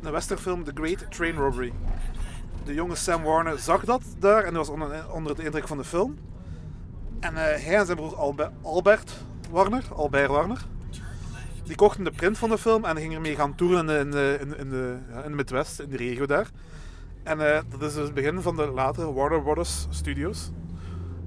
de 0.00 0.10
westernfilm 0.10 0.64
The 0.64 0.72
Great 0.74 1.10
Train 1.10 1.34
Robbery. 1.34 1.72
De 2.66 2.74
jonge 2.74 2.94
Sam 2.94 3.22
Warner 3.22 3.58
zag 3.58 3.84
dat 3.84 4.02
daar 4.18 4.44
en 4.44 4.54
was 4.54 4.68
onder, 4.68 5.12
onder 5.12 5.36
de 5.36 5.44
indruk 5.44 5.66
van 5.66 5.76
de 5.76 5.84
film. 5.84 6.18
En 7.20 7.36
eh, 7.36 7.64
hij 7.64 7.76
en 7.76 7.86
zijn 7.86 7.96
broer 7.96 8.16
Albe- 8.16 8.50
Albert 8.62 9.12
Warner, 9.50 9.84
Albert 9.94 10.30
Warner, 10.30 10.64
die 11.64 11.76
kochten 11.76 12.04
de 12.04 12.10
print 12.10 12.38
van 12.38 12.48
de 12.48 12.58
film 12.58 12.84
en 12.84 12.96
gingen 12.96 13.14
ermee 13.14 13.34
gaan 13.36 13.54
toeren 13.54 13.98
in 13.98 14.10
de, 14.10 14.38
in, 14.40 14.58
in 14.58 14.70
de, 14.70 14.96
in 15.24 15.30
de 15.30 15.36
Midwest, 15.36 15.80
in 15.80 15.90
de 15.90 15.96
regio 15.96 16.26
daar. 16.26 16.50
En 17.22 17.54
eh, 17.54 17.62
dat 17.68 17.82
is 17.82 17.94
dus 17.94 18.04
het 18.04 18.14
begin 18.14 18.42
van 18.42 18.56
de 18.56 18.66
latere 18.66 19.12
Warner 19.12 19.42
Brothers 19.42 19.86
Studios. 19.90 20.50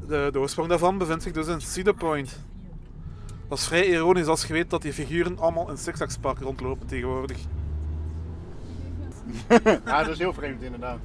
De, 0.08 0.30
de 0.32 0.39
oorsprong 0.39 0.69
daarvan 0.69 0.97
bevindt 0.97 1.23
zich 1.23 1.32
dus 1.32 1.47
in 1.47 1.62
Cedar 1.62 1.93
Point. 1.93 2.39
Dat 3.47 3.58
is 3.58 3.67
vrij 3.67 3.88
ironisch 3.88 4.28
als 4.28 4.45
je 4.45 4.54
weet 4.54 4.69
dat 4.69 4.82
die 4.82 4.93
figuren 4.93 5.39
allemaal 5.39 5.69
in 5.69 5.78
Park 6.21 6.39
rondlopen 6.39 6.88
tegenwoordig. 6.88 7.38
Ja, 9.86 10.04
dat 10.04 10.08
is 10.08 10.17
heel 10.17 10.34
vreemd 10.34 10.62
inderdaad. 10.62 10.99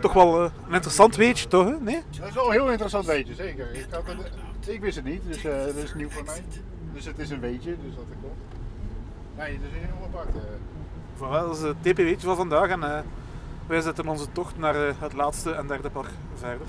Toch 0.00 0.12
wel 0.12 0.44
eh, 0.44 0.50
een 0.66 0.74
interessant 0.74 1.16
weetje, 1.16 1.48
toch? 1.48 1.66
Hè? 1.66 1.74
Nee? 1.80 2.02
Dat 2.18 2.28
is 2.28 2.34
wel 2.34 2.46
een 2.46 2.52
heel 2.52 2.70
interessant 2.70 3.06
weetje, 3.06 3.34
zeker. 3.34 3.74
Ik, 3.74 3.86
had 3.90 4.02
het, 4.06 4.68
ik 4.68 4.80
wist 4.80 4.96
het 4.96 5.04
niet, 5.04 5.22
dus 5.26 5.44
eh 5.44 5.64
dat 5.64 5.74
is 5.74 5.94
nieuw 5.94 6.10
voor 6.10 6.24
mij. 6.24 6.44
Dus 6.92 7.04
het 7.04 7.18
is 7.18 7.30
een 7.30 7.40
weetje, 7.40 7.76
dus 7.84 7.94
dat 7.94 8.04
klopt. 8.20 8.34
Nee, 9.36 9.52
het 9.52 9.60
is 9.62 9.70
heel 9.72 10.04
apart. 10.04 10.34
eh. 10.34 10.42
Voilà, 11.16 11.46
dat 11.46 11.56
is 11.56 11.62
het 11.62 11.76
TP-weetje 11.82 12.26
van 12.26 12.36
vandaag 12.36 12.68
en 12.68 13.04
wij 13.66 13.80
zetten 13.80 14.08
onze 14.08 14.26
tocht 14.32 14.58
naar 14.58 14.74
het 14.98 15.12
laatste 15.12 15.52
en 15.52 15.66
derde 15.66 15.90
park 15.90 16.10
verder. 16.34 16.66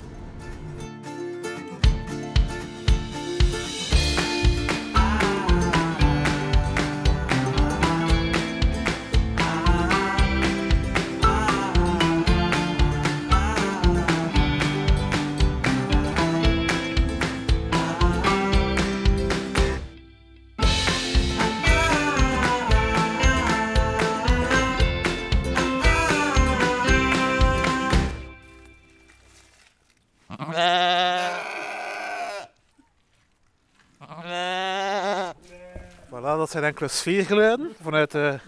Dat 36.46 36.54
zijn 36.54 36.64
enkele 36.72 36.88
sfeergeluiden 36.90 37.76
vanuit 37.82 38.12
de 38.12 38.40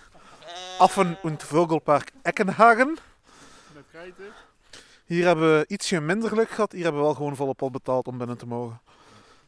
Affen- 0.77 1.17
und 1.23 1.43
Vogelpark 1.43 2.11
Eckenhagen. 2.21 2.97
Hier 5.05 5.25
hebben 5.25 5.57
we 5.57 5.65
ietsje 5.67 5.99
minder 6.01 6.29
geluk 6.29 6.49
gehad. 6.49 6.71
Hier 6.71 6.83
hebben 6.83 7.01
we 7.01 7.07
wel 7.07 7.15
gewoon 7.15 7.35
volle 7.35 7.53
pot 7.53 7.71
betaald 7.71 8.07
om 8.07 8.17
binnen 8.17 8.37
te 8.37 8.45
mogen. 8.47 8.81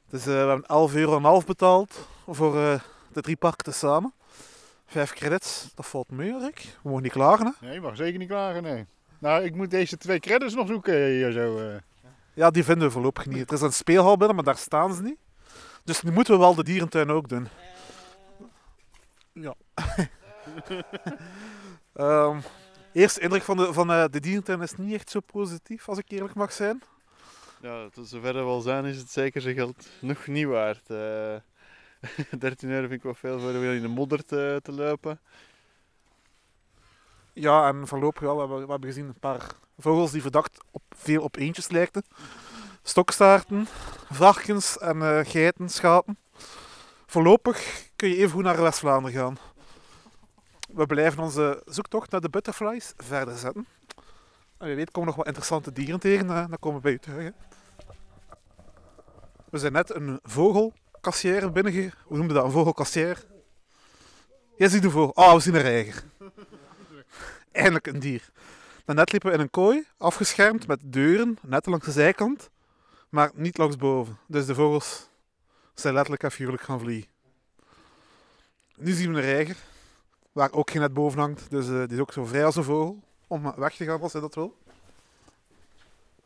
Dus 0.10 0.20
eh, 0.22 0.26
we 0.26 0.32
hebben 0.32 0.66
11 0.66 0.96
euro 0.96 1.18
en 1.18 1.24
half 1.24 1.46
betaald 1.46 2.08
voor 2.28 2.58
eh, 2.58 2.80
de 3.14 3.22
drie 3.22 3.36
parken 3.36 3.64
tezamen. 3.64 4.14
Vijf 4.86 5.14
credits, 5.14 5.68
dat 5.76 5.86
valt 5.86 6.12
mee, 6.12 6.40
Rick. 6.40 6.60
We 6.82 6.90
mogen 6.90 7.04
niet 7.04 7.12
klagen, 7.12 7.46
hè? 7.46 7.52
Nee, 7.66 7.74
je 7.74 7.82
mag 7.82 7.96
zeker 7.96 8.20
niet 8.20 8.28
klagen, 8.28 8.64
nee. 8.64 8.86
Nou, 9.20 9.44
ik 9.44 9.56
moet 9.56 9.72
deze 9.72 9.98
twee 9.98 10.20
credits 10.20 10.54
nog 10.56 10.68
zoeken 10.68 11.06
hier 11.06 11.32
zo. 11.32 11.58
eh. 11.58 11.76
Ja, 12.34 12.50
die 12.50 12.64
vinden 12.64 12.88
we 12.88 12.94
voorlopig 12.94 13.26
niet. 13.26 13.48
Er 13.48 13.54
is 13.56 13.62
een 13.62 13.74
speelhal 13.74 14.18
binnen, 14.18 14.36
maar 14.36 14.46
daar 14.46 14.58
staan 14.58 14.94
ze 14.94 15.02
niet. 15.02 15.18
Dus 15.84 16.02
nu 16.02 16.12
moeten 16.12 16.34
we 16.34 16.40
wel 16.40 16.56
de 16.56 16.64
dierentuin 16.64 17.10
ook 17.12 17.30
doen. 17.30 17.48
Ja. 19.34 19.56
Ehm, 21.94 22.40
eerste 22.94 23.20
indruk 23.20 23.44
van, 23.44 23.58
de, 23.58 23.74
van 23.74 23.92
eh, 23.92 24.06
de 24.12 24.20
dierentuin 24.20 24.62
is 24.62 24.76
niet 24.76 24.94
echt 24.94 25.10
zo 25.10 25.20
positief, 25.20 25.90
als 25.90 25.98
ik 25.98 26.12
eerlijk 26.12 26.34
mag 26.34 26.52
zijn. 26.52 26.82
Ja, 27.62 27.90
tot 27.90 28.08
zover 28.08 28.34
we 28.34 28.44
wel 28.44 28.62
zijn 28.62 28.86
is 28.86 28.98
het 28.98 29.12
zeker 29.12 29.42
zijn 29.42 29.56
geld 29.56 29.90
nog 30.00 30.28
niet 30.28 30.46
waard. 30.46 30.90
Eh 30.90 31.36
13 32.40 32.70
euro 32.70 32.88
vind 32.88 32.92
ik 32.92 33.04
wel 33.04 33.14
veel 33.14 33.40
voor 33.40 33.60
weer 33.60 33.74
in 33.74 33.82
de 33.82 33.88
modder 33.88 34.26
te, 34.26 34.60
te 34.64 34.72
lopen. 34.72 35.20
Ja, 37.34 37.68
en 37.68 37.88
voorlopig 37.88 38.22
wel. 38.22 38.34
We 38.34 38.40
hebben, 38.40 38.66
we 38.66 38.72
hebben 38.72 38.90
gezien 38.90 39.08
een 39.08 39.20
paar 39.20 39.46
vogels 39.78 40.12
die 40.12 40.22
verdacht 40.22 40.58
op, 40.72 40.82
veel 40.90 41.22
op 41.22 41.36
eentjes 41.36 41.70
lijken. 41.70 42.04
Stokstaarten, 42.84 43.68
varkens 44.12 44.78
en 44.78 45.02
eh, 45.02 45.26
geiten, 45.26 45.70
schapen. 45.70 46.18
Voorlopig 47.10 47.90
kun 47.96 48.10
je 48.10 48.16
even 48.16 48.30
goed 48.30 48.44
naar 48.44 48.62
West-Vlaanderen 48.62 49.20
gaan. 49.20 49.38
We 50.74 50.86
blijven 50.86 51.24
onze 51.24 51.62
zoektocht 51.66 52.12
naar 52.12 52.22
de 52.22 52.30
butterflies 52.30 52.94
verder 52.98 53.38
zetten. 53.38 53.68
En 54.58 54.68
wie 54.68 54.76
weet 54.76 54.92
komen 54.92 55.08
nog 55.08 55.18
wat 55.18 55.26
interessante 55.26 55.72
dieren 55.72 56.00
tegen. 56.00 56.30
eh, 56.30 56.36
dan 56.36 56.60
komen 56.60 56.78
we 56.78 56.84
bij 56.84 56.92
u 56.92 57.00
terug. 57.00 57.24
Hè. 57.24 57.30
We 59.50 59.58
zijn 59.58 59.74
net 59.74 59.96
een 59.96 60.20
vogelkassière 60.24 61.52
binnenge... 61.52 61.92
Hoe 62.04 62.18
noemde 62.18 62.34
dat? 62.34 62.44
Een 62.46 62.52
vogelkassière? 62.52 63.22
Jij 64.58 64.70
ziet 64.70 64.84
een 64.84 64.92
vogel. 64.92 65.16
Ah, 65.16 65.34
we 65.34 65.40
zien 65.40 65.56
een 65.56 65.62
reiger. 65.62 66.04
Eindelijk 67.52 67.88
een 67.88 68.00
dier. 68.00 68.30
Daarnet 68.86 69.12
liepen 69.12 69.30
we 69.30 69.36
in 69.36 69.42
een 69.42 69.50
kooi, 69.50 69.88
afgeschermd 69.98 70.68
met 70.68 70.80
deuren, 70.84 71.38
net 71.42 71.66
langs 71.66 71.86
de 71.86 71.92
zijkant, 71.92 72.50
maar 73.10 73.32
niet 73.34 73.58
langs 73.58 73.76
boven. 73.78 74.18
Dus 74.28 74.46
de 74.46 74.56
vogels 74.56 75.10
zijn 75.80 75.94
letterlijk 75.94 76.24
en 76.24 76.60
gaan 76.60 76.80
vliegen. 76.80 77.12
Nu 78.76 78.92
zien 78.92 79.14
we 79.14 79.18
een 79.18 79.26
reiger, 79.26 79.58
waar 80.32 80.52
ook 80.52 80.70
geen 80.72 80.82
net 80.82 80.94
boven 80.94 81.20
hangt, 81.20 81.50
dus 81.50 81.68
eh, 81.68 81.74
die 81.74 81.94
is 81.94 82.00
ook 82.00 82.14
zo 82.14 82.26
vrij 82.26 82.46
als 82.46 82.56
een 82.56 82.64
vogel, 82.64 83.04
om 83.28 83.54
weg 83.56 83.76
te 83.76 83.86
gaan 83.86 84.02
als 84.02 84.12
hij 84.12 84.22
dat 84.22 84.36
wil. 84.36 84.58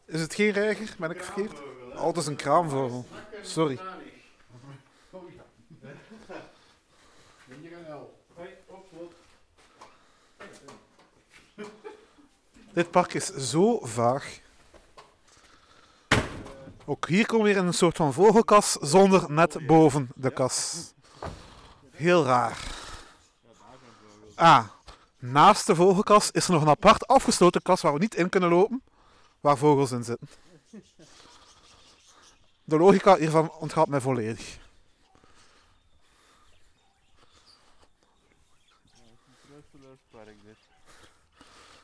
Is 0.05 0.21
het 0.21 0.35
geen 0.35 0.51
reiger? 0.51 0.95
Ben 0.99 1.11
ik 1.11 1.23
verkeerd? 1.23 1.61
Oh, 1.95 2.07
het 2.07 2.17
is 2.17 2.25
een 2.25 2.35
kraamvogel. 2.35 3.05
Sorry. 3.41 3.79
Dit 12.73 12.91
park 12.91 13.13
is 13.13 13.25
zo 13.25 13.79
vaag. 13.79 14.41
Ook 16.85 17.07
hier 17.07 17.25
komen 17.25 17.45
we 17.45 17.53
weer 17.53 17.61
in 17.61 17.67
een 17.67 17.73
soort 17.73 17.95
van 17.95 18.13
vogelkas 18.13 18.71
zonder 18.71 19.31
net 19.31 19.67
boven 19.67 20.09
de 20.15 20.31
kas. 20.31 20.91
Heel 21.91 22.25
raar. 22.25 22.57
Ah, 24.35 24.67
naast 25.19 25.67
de 25.67 25.75
vogelkas 25.75 26.31
is 26.31 26.45
er 26.45 26.51
nog 26.51 26.61
een 26.61 26.67
apart 26.67 27.07
afgesloten 27.07 27.61
kas 27.61 27.81
waar 27.81 27.93
we 27.93 27.99
niet 27.99 28.15
in 28.15 28.29
kunnen 28.29 28.49
lopen, 28.49 28.83
waar 29.39 29.57
vogels 29.57 29.91
in 29.91 30.03
zitten. 30.03 30.29
De 32.63 32.77
logica 32.77 33.15
hiervan 33.15 33.51
ontgaat 33.51 33.87
mij 33.87 34.01
volledig. 34.01 34.61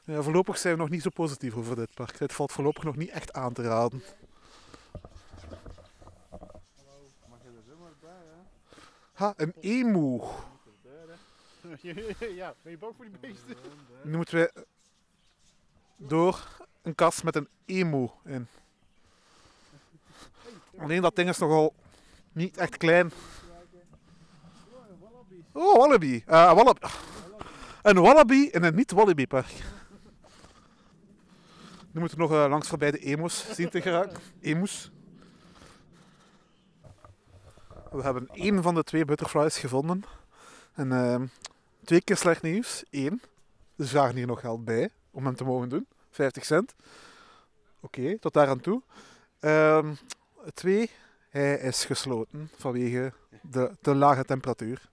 Ja, 0.04 0.22
voorlopig 0.22 0.58
zijn 0.58 0.74
we 0.74 0.80
nog 0.80 0.90
niet 0.90 1.02
zo 1.02 1.10
positief 1.10 1.56
over 1.56 1.76
dit 1.76 1.94
park. 1.94 2.18
Dit 2.18 2.34
valt 2.34 2.52
voorlopig 2.52 2.84
nog 2.84 2.96
niet 2.96 3.10
echt 3.10 3.34
aan 3.34 3.54
te 3.54 3.62
raden. 3.62 4.04
Ha, 9.20 9.34
een 9.38 9.54
emu. 9.60 10.22
ja, 12.40 12.56
ben 12.62 12.72
je 12.72 12.78
bang 12.78 12.96
voor 12.96 13.06
die 13.06 13.20
beesten? 13.20 13.56
Nu 14.04 14.16
moeten 14.16 14.38
we 14.38 14.66
door 15.98 16.48
een 16.82 16.96
kast 16.96 17.24
met 17.24 17.36
een 17.36 17.48
emu 17.66 18.10
in. 18.26 18.48
Alleen 20.78 21.02
dat 21.02 21.16
ding 21.16 21.30
is 21.30 21.38
nogal 21.38 21.74
niet 22.32 22.58
echt 22.58 22.78
klein. 22.78 23.12
Oh, 25.52 25.78
wallaby. 25.78 26.24
Eh, 26.26 26.54
wallaby. 26.54 26.88
Een 27.82 28.00
wallaby 28.02 28.50
in 28.52 28.64
een 28.64 28.76
niet-wallaby 28.76 29.28
park. 29.28 29.54
Nu 31.92 32.00
moeten 32.00 32.18
we 32.18 32.24
nog 32.24 32.32
eh, 32.32 32.50
langs 32.50 32.68
voorbij 32.68 32.92
de 32.92 33.00
emus 33.00 33.56
zien 33.56 33.70
te 33.70 33.82
geraken. 33.82 34.20
Emus. 34.42 34.92
We 37.92 38.02
hebben 38.02 38.30
één 38.34 38.62
van 38.62 38.76
de 38.76 38.84
twee 38.84 39.06
butterflies 39.06 39.58
gevonden. 39.58 40.04
En 40.74 40.92
ehm, 40.92 41.26
twee 41.84 42.02
keer 42.02 42.18
slecht 42.18 42.42
nieuws. 42.42 42.84
Eén. 42.90 43.22
We 43.76 43.88
vragen 43.88 44.16
hier 44.16 44.28
nog 44.28 44.40
geld 44.40 44.66
bij 44.66 44.90
om 45.12 45.26
hem 45.26 45.36
te 45.36 45.44
mogen 45.44 45.70
doen. 45.70 45.88
50 46.12 46.46
cent. 46.46 46.76
Oké, 47.80 48.20
tot 48.20 48.34
daar 48.34 48.48
aan 48.48 48.60
toe. 48.60 48.82
Ehm, 49.40 49.94
twee, 50.54 50.90
hij 51.30 51.58
is 51.58 51.86
gesloten 51.86 52.50
vanwege 52.58 53.14
de 53.42 53.72
te 53.82 53.96
lage 53.96 54.26
temperatuur. 54.26 54.90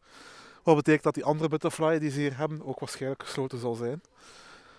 Wat 0.62 0.76
betekent 0.76 1.02
dat 1.04 1.14
die 1.14 1.24
andere 1.24 1.48
butterfly 1.48 1.98
die 1.98 2.10
ze 2.10 2.18
hier 2.18 2.36
hebben 2.36 2.66
ook 2.66 2.80
waarschijnlijk 2.80 3.22
gesloten 3.22 3.58
zal 3.58 3.74
zijn. 3.74 4.02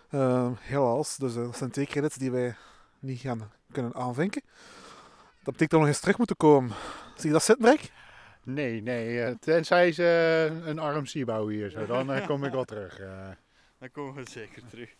Ehm, 0.10 0.52
helaas, 0.60 1.18
dus 1.18 1.36
eh, 1.36 1.44
dat 1.44 1.58
zijn 1.58 1.72
twee 1.72 1.86
credits 1.86 2.16
die 2.16 2.32
wij 2.32 2.56
niet 3.00 3.20
gaan 3.20 3.52
kunnen 3.72 3.96
aanvinken. 3.96 4.42
Dat 5.44 5.58
betekent 5.58 5.70
dat 5.70 5.70
we 5.70 5.78
nog 5.78 5.88
eens 5.88 6.00
terug 6.00 6.18
moeten 6.18 6.38
komen. 6.38 6.72
Zie 7.16 7.28
je 7.28 7.32
dat 7.32 7.44
zitten? 7.44 7.78
Nee, 8.48 8.82
nee. 8.82 9.22
eh, 9.24 9.36
tenzij 9.40 9.92
ze 9.92 10.04
eh, 10.62 10.68
een 10.68 10.80
arm 10.80 11.04
bouwen 11.26 11.54
hier 11.54 11.70
zo, 11.70 11.86
dan 11.86 12.12
eh, 12.12 12.26
kom 12.28 12.44
ik 12.44 12.52
wel 12.52 12.64
terug. 12.64 13.00
eh. 13.00 13.30
Dan 13.80 13.92
komen 13.92 14.14
we 14.24 14.30
zeker 14.30 14.62
terug. 14.70 14.96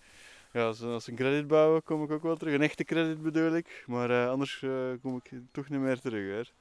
Ja, 0.52 0.66
als, 0.66 0.82
als 0.82 1.04
ze 1.04 1.10
een 1.12 1.16
credit 1.18 1.48
bouwen, 1.48 1.84
kom 1.84 2.04
ik 2.04 2.12
ook 2.12 2.24
wel 2.24 2.36
terug. 2.36 2.54
Een 2.54 2.62
echte 2.62 2.84
credit 2.84 3.22
bedoel 3.22 3.56
ik. 3.56 3.84
Maar 3.86 4.10
eh, 4.10 4.30
anders 4.30 4.62
eh, 4.64 4.72
kom 5.02 5.16
ik 5.24 5.32
toch 5.52 5.70
niet 5.70 5.80
meer 5.80 6.00
terug. 6.00 6.46
Hè. 6.46 6.52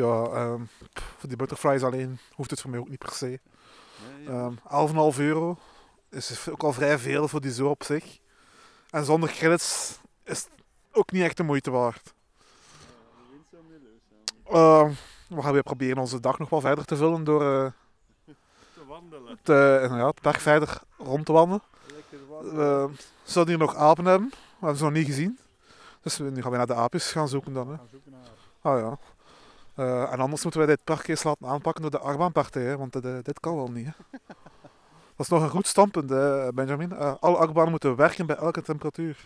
Ja, 0.00 0.24
ehm, 0.24 0.62
pff, 0.92 1.14
voor 1.18 1.28
die 1.28 1.38
butterflies 1.38 1.82
alleen 1.82 2.18
hoeft 2.34 2.50
het 2.50 2.60
voor 2.60 2.70
mij 2.70 2.78
ook 2.78 2.88
niet 2.88 2.98
per 2.98 3.12
se. 3.12 3.26
Nee, 3.26 4.24
ja. 4.24 4.50
Ehm 4.68 5.12
11,5 5.14 5.18
euro 5.18 5.58
is 6.10 6.48
ook 6.48 6.62
al 6.62 6.72
vrij 6.72 6.98
veel 6.98 7.28
voor 7.28 7.40
die 7.40 7.52
zo 7.52 7.68
op 7.68 7.82
zich. 7.84 8.18
En 8.90 9.04
zonder 9.04 9.30
credits 9.30 9.98
is 10.24 10.38
het 10.42 10.50
ook 10.92 11.12
niet 11.12 11.22
echt 11.22 11.36
de 11.36 11.42
moeite 11.42 11.70
waard. 11.70 12.14
We 15.34 15.42
gaan 15.42 15.52
weer 15.52 15.62
proberen 15.62 15.98
onze 15.98 16.20
dag 16.20 16.38
nog 16.38 16.48
wel 16.48 16.60
verder 16.60 16.84
te 16.84 16.96
vullen 16.96 17.24
door 17.24 17.42
eh, 17.42 17.70
te 18.74 18.84
wandelen. 18.88 19.38
te, 19.42 19.78
inderdaad, 19.82 20.14
het 20.14 20.22
berg 20.22 20.42
verder 20.42 20.80
rond 20.98 21.26
te 21.26 21.32
wandelen. 21.32 21.62
We 22.54 22.90
zouden 23.22 23.54
hier 23.56 23.64
nog 23.66 23.74
apen 23.76 24.04
hebben, 24.04 24.28
we 24.28 24.36
hebben 24.58 24.76
ze 24.76 24.84
nog 24.84 24.92
niet 24.92 25.06
gezien. 25.06 25.38
Dus 26.02 26.16
we- 26.18 26.24
nu 26.30 26.42
gaan 26.42 26.50
we 26.50 26.56
naar 26.56 26.66
de 26.66 26.74
aapjes 26.74 27.12
gaan 27.12 27.28
zoeken 27.28 27.52
dan. 27.52 27.68
Hè. 27.68 27.74
Ah 28.60 28.78
ja. 28.80 28.98
Eh, 29.74 30.12
en 30.12 30.20
anders 30.20 30.42
moeten 30.42 30.60
wij 30.60 30.68
dit 30.74 30.84
park 30.84 31.08
eens 31.08 31.22
laten 31.22 31.46
aanpakken 31.46 31.82
door 31.82 31.90
de 31.90 31.98
achtbaanpartij, 31.98 32.62
hè, 32.62 32.76
want 32.76 32.92
dit, 32.92 33.04
eh, 33.04 33.14
dit 33.22 33.40
kan 33.40 33.56
wel 33.56 33.70
niet. 33.70 33.86
Hè. 33.86 33.92
Dat 35.16 35.26
is 35.26 35.28
nog 35.28 35.42
een 35.42 35.48
goed 35.50 35.66
standpunt, 35.66 36.10
hè, 36.10 36.52
Benjamin. 36.52 36.96
Alle 36.98 37.36
achtbanen 37.36 37.70
moeten 37.70 37.96
werken 37.96 38.26
bij 38.26 38.36
elke 38.36 38.62
temperatuur. 38.62 39.18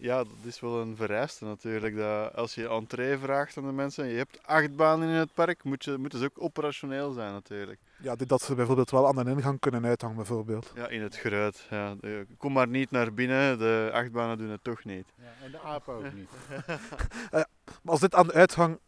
Ja, 0.00 0.16
dat 0.16 0.44
is 0.44 0.60
wel 0.60 0.80
een 0.80 0.96
vereiste 0.96 1.44
natuurlijk. 1.44 1.96
Dat 1.96 2.34
als 2.34 2.54
je 2.54 2.68
entree 2.68 3.18
vraagt 3.18 3.56
aan 3.56 3.66
de 3.66 3.72
mensen 3.72 4.04
en 4.04 4.10
je 4.10 4.16
hebt 4.16 4.46
acht 4.46 4.76
banen 4.76 5.08
in 5.08 5.14
het 5.14 5.34
park, 5.34 5.64
moet 5.64 5.84
je, 5.84 5.96
moeten 5.96 6.18
ze 6.18 6.24
ook 6.24 6.42
operationeel 6.42 7.12
zijn 7.12 7.32
natuurlijk. 7.32 7.80
Ja, 8.02 8.16
dat 8.16 8.42
ze 8.42 8.54
bijvoorbeeld 8.54 8.90
wel 8.90 9.08
aan 9.08 9.24
de 9.24 9.30
ingang 9.30 9.60
kunnen 9.60 9.84
uithangen, 9.84 10.16
bijvoorbeeld. 10.16 10.72
Ja, 10.74 10.88
in 10.88 11.02
het 11.02 11.16
geruit. 11.16 11.66
Ja. 11.70 11.96
Kom 12.36 12.52
maar 12.52 12.68
niet 12.68 12.90
naar 12.90 13.14
binnen, 13.14 13.58
de 13.58 13.90
achtbanen 13.92 14.38
doen 14.38 14.50
het 14.50 14.64
toch 14.64 14.84
niet. 14.84 15.06
Ja, 15.16 15.44
en 15.44 15.50
de 15.50 15.60
apen 15.60 15.94
ook 15.94 16.12
niet. 16.12 16.30
Maar 17.82 17.92
als 17.92 18.00
dit 18.00 18.14
aan 18.14 18.26
de 18.26 18.32
uitgang, 18.32 18.78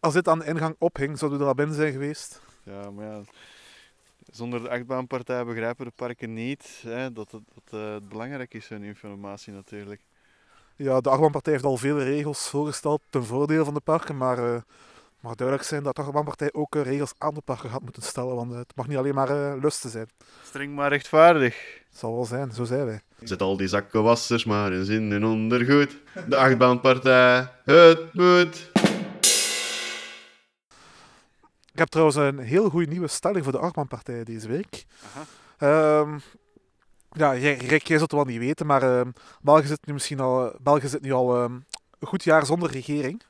als 0.00 0.14
dit 0.14 0.28
aan 0.28 0.38
de 0.38 0.44
ingang 0.44 0.76
ophing, 0.78 1.18
zouden 1.18 1.38
we 1.38 1.44
er 1.44 1.50
al 1.50 1.56
binnen 1.56 1.76
zijn 1.76 1.92
geweest. 1.92 2.40
Ja, 2.62 2.90
maar 2.90 3.06
ja, 3.06 3.22
zonder 4.30 4.62
de 4.62 4.68
achtbaanpartij 4.68 5.44
begrijpen 5.44 5.84
de 5.84 5.92
parken 5.96 6.32
niet 6.32 6.82
hè, 6.82 7.12
dat, 7.12 7.30
het, 7.30 7.42
dat 7.54 7.80
eh, 7.80 7.92
het 7.92 8.08
belangrijk 8.08 8.54
is, 8.54 8.68
hun 8.68 8.82
informatie 8.82 9.52
natuurlijk. 9.52 10.00
Ja, 10.76 11.00
de 11.00 11.10
achtbaanpartij 11.10 11.52
heeft 11.52 11.64
al 11.64 11.76
vele 11.76 12.04
regels 12.04 12.48
voorgesteld 12.48 13.02
ten 13.10 13.24
voordele 13.24 13.64
van 13.64 13.74
de 13.74 13.80
parken, 13.80 14.16
maar 14.16 14.38
eh, 14.38 14.60
het 15.24 15.32
mag 15.32 15.34
duidelijk 15.34 15.68
zijn 15.68 15.82
dat 15.82 15.96
de 15.96 16.02
achtbaanpartij 16.02 16.52
ook 16.52 16.74
eh, 16.76 16.82
regels 16.82 17.12
aan 17.18 17.34
de 17.34 17.40
parken 17.40 17.70
gaat 17.70 17.82
moeten 17.82 18.02
stellen, 18.02 18.34
want 18.34 18.52
eh, 18.52 18.58
het 18.58 18.72
mag 18.76 18.86
niet 18.88 18.96
alleen 18.96 19.14
maar 19.14 19.28
eh, 19.28 19.62
lusten 19.62 19.90
zijn. 19.90 20.08
Streng 20.44 20.74
maar 20.74 20.88
rechtvaardig. 20.88 21.56
Het 21.88 21.98
zal 21.98 22.14
wel 22.14 22.24
zijn, 22.24 22.52
zo 22.52 22.64
zijn 22.64 22.84
wij. 22.84 23.00
Zet 23.22 23.42
al 23.42 23.56
die 23.56 23.68
zakkenwassers 23.68 24.44
maar 24.44 24.72
in 24.72 24.84
zin 24.84 25.12
en 25.12 25.24
ondergoed. 25.24 25.96
De 26.28 26.36
achtbaanpartij, 26.36 27.50
het 27.64 28.14
moet. 28.14 28.70
Ik 31.72 31.78
heb 31.80 31.88
trouwens 31.88 32.16
een 32.16 32.38
heel 32.38 32.68
goede 32.70 32.90
nieuwe 32.90 33.08
stelling 33.08 33.44
voor 33.44 33.52
de 33.52 33.58
achtbaanpartij 33.58 34.24
deze 34.24 34.48
week. 34.48 34.84
Aha. 35.14 35.24
Ehm, 35.58 36.18
ja, 37.14 37.30
Rick, 37.30 37.86
jij 37.86 37.98
zult 37.98 38.10
het 38.10 38.12
wel 38.12 38.24
niet 38.24 38.38
weten, 38.38 38.66
maar 38.66 38.82
ehm, 38.82 39.10
België 39.40 39.66
zit 39.66 39.86
nu 39.86 39.92
misschien 39.92 40.20
al, 40.20 40.52
België 40.60 40.88
zit 40.88 41.02
nu 41.02 41.12
al 41.12 41.36
ehm, 41.36 41.52
een 41.98 42.08
goed 42.08 42.24
jaar 42.24 42.46
zonder 42.46 42.70
regering. 42.70 43.22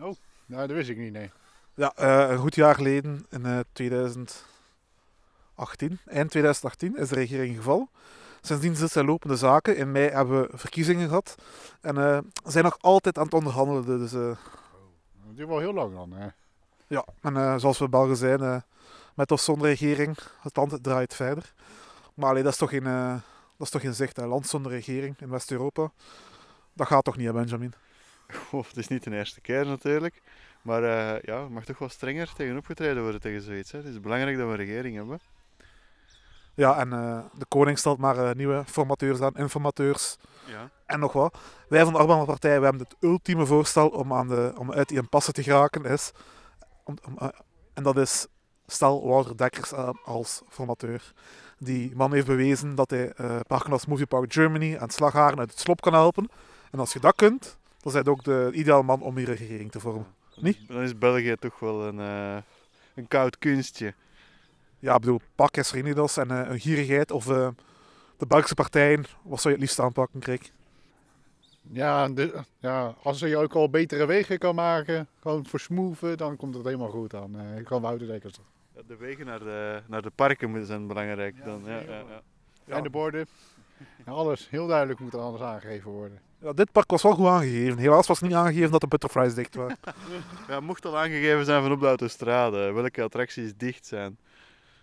Oh, 0.00 0.14
nou, 0.46 0.66
dat 0.66 0.76
wist 0.76 0.88
ik 0.88 0.96
niet, 0.96 1.12
nee. 1.12 1.30
Ja, 1.74 1.92
eh, 1.96 2.30
een 2.30 2.38
goed 2.38 2.54
jaar 2.54 2.74
geleden, 2.74 3.26
in 3.30 3.46
eh, 3.46 3.58
2018, 3.72 4.44
eind 6.06 6.30
2018, 6.30 6.96
is 6.96 7.08
de 7.08 7.14
regering 7.14 7.56
gevallen. 7.56 7.88
Sindsdien 8.40 8.70
zitten 8.70 8.88
zij 8.88 9.02
lopende 9.02 9.36
zaken. 9.36 9.76
In 9.76 9.92
mei 9.92 10.08
hebben 10.10 10.40
we 10.40 10.48
verkiezingen 10.58 11.08
gehad. 11.08 11.34
En 11.80 11.96
eh, 11.98 12.18
zijn 12.44 12.64
nog 12.64 12.76
altijd 12.80 13.18
aan 13.18 13.24
het 13.24 13.34
onderhandelen. 13.34 13.98
Dus 13.98 14.12
eh, 14.12 14.20
Dat 15.26 15.36
duurt 15.36 15.48
wel 15.48 15.58
heel 15.58 15.72
lang 15.74 15.94
dan. 15.94 16.12
Hè. 16.12 16.26
ja, 16.86 17.04
en 17.20 17.36
eh, 17.36 17.54
zoals 17.56 17.78
we 17.78 17.88
Belgen 17.88 18.16
zijn, 18.16 18.40
eh, 18.40 18.56
met 19.14 19.30
of 19.32 19.40
zonder 19.40 19.68
regering, 19.68 20.18
het 20.40 20.56
land 20.56 20.82
draait 20.82 21.14
verder. 21.14 21.52
Maar 22.14 22.30
allee, 22.30 22.42
dat, 22.42 22.52
is 22.52 22.58
toch 22.58 22.70
geen, 22.70 22.86
eh, 22.86 23.12
dat 23.56 23.66
is 23.66 23.70
toch 23.70 23.80
geen 23.80 23.94
zicht, 23.94 24.16
hè. 24.16 24.26
land 24.26 24.46
zonder 24.46 24.72
regering 24.72 25.20
in 25.20 25.30
West-Europa. 25.30 25.90
Dat 26.72 26.86
gaat 26.86 27.04
toch 27.04 27.16
niet, 27.16 27.26
hè, 27.26 27.32
Benjamin? 27.32 27.72
Oh, 28.52 28.66
het 28.66 28.76
is 28.76 28.88
niet 28.88 29.04
de 29.04 29.16
eerste 29.16 29.40
keer 29.40 29.66
natuurlijk. 29.66 30.22
Maar 30.62 30.82
eh, 30.82 31.22
ja, 31.22 31.40
er 31.40 31.50
mag 31.50 31.64
toch 31.64 31.78
wel 31.78 31.88
strenger 31.88 32.32
tegen 32.32 32.56
opgetreden 32.56 33.02
worden 33.02 33.20
tegen 33.20 33.42
zoiets. 33.42 33.72
Hè. 33.72 33.78
Het 33.78 33.86
is 33.86 34.00
belangrijk 34.00 34.36
dat 34.36 34.46
we 34.46 34.52
een 34.52 34.58
regering 34.58 34.96
hebben. 34.96 35.20
Ja, 36.54 36.78
en 36.78 36.92
eh, 36.92 37.24
de 37.38 37.46
koning 37.48 37.78
stelt 37.78 37.98
maar 37.98 38.36
nieuwe 38.36 38.64
formateurs 38.66 39.20
aan, 39.20 39.34
informateurs 39.34 40.16
Ja. 40.46 40.70
en 40.86 41.00
nog 41.00 41.12
wat. 41.12 41.38
Wij 41.68 41.82
van 41.82 41.92
de 41.92 41.98
Arbeidende 41.98 42.32
Partij 42.32 42.58
we 42.58 42.64
hebben 42.64 42.82
het 42.82 42.96
ultieme 43.00 43.46
voorstel 43.46 43.88
om, 43.88 44.12
aan 44.12 44.28
de, 44.28 44.52
om 44.56 44.72
uit 44.72 44.88
die 44.88 44.98
impasse 44.98 45.32
te 45.32 45.42
geraken. 45.42 45.84
Is, 45.84 46.12
om, 46.84 46.96
om, 47.04 47.32
en 47.74 47.82
dat 47.82 47.96
is, 47.96 48.26
stel 48.66 49.06
Wouter 49.06 49.36
Dekkers 49.36 49.74
aan 49.74 49.98
als 50.04 50.42
formateur. 50.48 51.12
Die 51.62 51.92
man 51.96 52.12
heeft 52.12 52.26
bewezen 52.26 52.74
dat 52.74 52.90
hij 52.90 53.12
eh 53.12 53.40
parken 53.46 53.72
als 53.72 53.86
Movie 53.86 54.06
Park 54.06 54.32
Germany 54.32 54.74
en 54.74 54.90
Slagharen 54.90 55.38
uit 55.38 55.50
het 55.50 55.58
slop 55.60 55.80
kan 55.80 55.92
helpen. 55.92 56.28
En 56.70 56.78
als 56.78 56.92
je 56.92 57.00
dat 57.00 57.14
kunt, 57.14 57.56
dan 57.80 57.92
zijn 57.92 58.06
ook 58.06 58.24
de 58.24 58.50
ideale 58.54 58.82
man 58.82 59.02
om 59.02 59.16
hier 59.16 59.28
een 59.28 59.34
regering 59.36 59.70
te 59.70 59.80
vormen. 59.80 60.06
Dan 60.34 60.44
Niet? 60.44 60.56
is- 60.60 60.66
Dan 60.66 60.82
is 60.82 60.98
België 60.98 61.34
toch 61.38 61.58
wel 61.58 61.86
een, 61.86 61.98
eh, 62.00 62.36
een 62.94 63.08
koud 63.08 63.38
kunstje. 63.38 63.94
Ja, 64.78 64.94
ik 64.94 65.00
bedoel, 65.00 65.20
pak 65.34 65.56
en 65.56 66.30
eh, 66.30 66.50
een 66.50 66.60
gierigheid 66.60 67.10
of 67.10 67.28
eh, 67.30 67.48
de 68.16 68.26
Belgische 68.26 68.54
partijen. 68.54 69.04
Wat 69.22 69.40
zou 69.40 69.54
je 69.54 69.60
het 69.60 69.60
liefst 69.60 69.78
aanpakken, 69.80 70.20
Krik? 70.20 70.52
Ja, 71.72 72.08
de, 72.08 72.42
ja, 72.58 72.94
als 73.02 73.18
je 73.18 73.36
ook 73.36 73.54
al 73.54 73.70
betere 73.70 74.06
wegen 74.06 74.38
kan 74.38 74.54
maken, 74.54 75.08
gewoon 75.20 75.44
versmoeven, 75.46 76.16
dan 76.16 76.36
komt 76.36 76.54
het 76.54 76.64
helemaal 76.64 76.90
goed 76.90 77.14
aan. 77.14 77.38
Eh, 77.38 77.58
ik 77.58 77.64
kan 77.64 77.82
Wouter 77.82 78.06
Dekkers. 78.06 78.38
De 78.86 78.96
wegen 78.96 79.26
naar 79.26 79.38
de, 79.38 79.82
naar 79.86 80.02
de 80.02 80.10
parken 80.14 80.48
moeten 80.50 80.66
zijn 80.66 80.86
belangrijk. 80.86 81.36
Ja, 81.38 81.44
dan, 81.44 81.62
ja, 81.64 81.78
ja, 81.78 81.86
wel. 81.86 81.96
ja. 82.08 82.20
Ja. 82.64 82.76
En 82.76 82.82
de 82.82 82.90
borden. 82.90 83.26
Alles 84.04 84.48
heel 84.50 84.66
duidelijk 84.66 85.00
moet 85.00 85.12
er 85.12 85.20
anders 85.20 85.42
aangegeven 85.42 85.90
worden. 85.90 86.20
Ja, 86.38 86.52
dit 86.52 86.72
park 86.72 86.90
was 86.90 87.02
wel 87.02 87.14
goed 87.14 87.26
aangegeven. 87.26 87.78
Helaas 87.78 88.06
was 88.06 88.20
niet 88.20 88.32
aangegeven 88.34 88.70
dat 88.70 88.80
de 88.80 88.86
butterflies 88.86 89.34
dicht 89.34 89.54
waren. 89.54 89.76
Ja, 90.48 90.60
mocht 90.60 90.84
al 90.84 90.98
aangegeven 90.98 91.44
zijn 91.44 91.62
van 91.62 91.72
op 91.72 91.80
de 91.80 91.86
autostrade, 91.86 92.72
welke 92.72 93.02
attracties 93.02 93.52
dicht 93.56 93.86
zijn. 93.86 94.18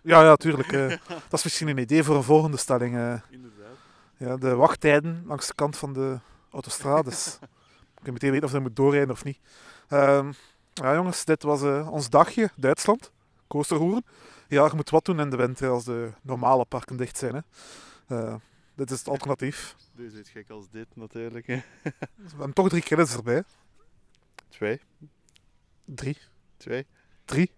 Ja, 0.01 0.21
ja, 0.23 0.36
tuurlijk. 0.36 0.71
eh, 0.71 0.88
dat 1.07 1.33
is 1.39 1.43
misschien 1.43 1.67
een 1.67 1.77
idee 1.77 2.03
voor 2.03 2.15
een 2.15 2.23
volgende 2.23 2.57
stelling. 2.57 2.95
eh. 2.95 3.13
Inderdaad. 3.29 3.75
ja, 4.17 4.38
de 4.38 4.55
wachttijden 4.55 5.23
langs 5.27 5.47
de 5.47 5.53
kant 5.55 5.77
van 5.77 5.93
de 5.93 6.19
autostrades. 6.51 7.38
Ik 7.97 8.03
kan 8.03 8.13
meteen 8.13 8.31
weten 8.31 8.47
of 8.47 8.53
je 8.53 8.60
moet 8.60 8.75
doorrijden 8.75 9.12
of 9.12 9.23
niet. 9.23 9.39
Ehm, 9.88 10.31
ja, 10.73 10.93
jongens, 10.93 11.25
dit 11.25 11.43
was 11.43 11.62
eh, 11.62 11.91
ons 11.91 12.10
dagje. 12.10 12.49
Duitsland. 12.55 13.12
Coasterhoeren. 13.47 14.05
Ja, 14.47 14.65
je 14.65 14.71
moet 14.75 14.89
wat 14.89 15.05
doen 15.05 15.19
in 15.19 15.29
de 15.29 15.36
winter 15.36 15.69
als 15.69 15.83
de 15.86 16.12
normale 16.21 16.65
parken 16.65 16.97
dicht 16.97 17.17
zijn. 17.17 17.36
Hè. 17.36 17.41
Eh, 18.17 18.36
dit 18.75 18.91
is 18.91 18.99
het 18.99 19.07
alternatief. 19.07 19.75
Dus 19.91 20.13
iets 20.13 20.29
gek 20.29 20.49
als 20.49 20.69
dit 20.69 20.88
natuurlijk. 20.95 21.47
hè. 21.47 21.62
We 21.83 22.27
hebben 22.29 22.53
toch 22.53 22.69
drie 22.69 22.81
credits 22.81 23.15
erbij. 23.15 23.43
Twee, 24.49 24.81
Drie. 25.86 26.17
twee, 26.57 26.86
Drie. 27.25 27.51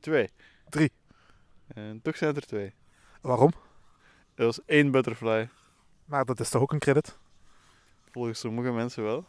twee. 0.00 0.30
Drie. 0.68 0.92
En 1.66 2.02
toch 2.02 2.16
zijn 2.16 2.36
er 2.36 2.46
twee. 2.46 2.74
Waarom? 3.20 3.52
Er 4.34 4.44
was 4.44 4.64
één 4.64 4.90
butterfly. 4.90 5.48
Maar 6.04 6.24
dat 6.24 6.40
is 6.40 6.48
toch 6.48 6.62
ook 6.62 6.72
een 6.72 6.78
credit? 6.78 7.18
Volgens 8.10 8.38
sommige 8.40 8.70
mensen 8.72 9.02
wel. 9.02 9.24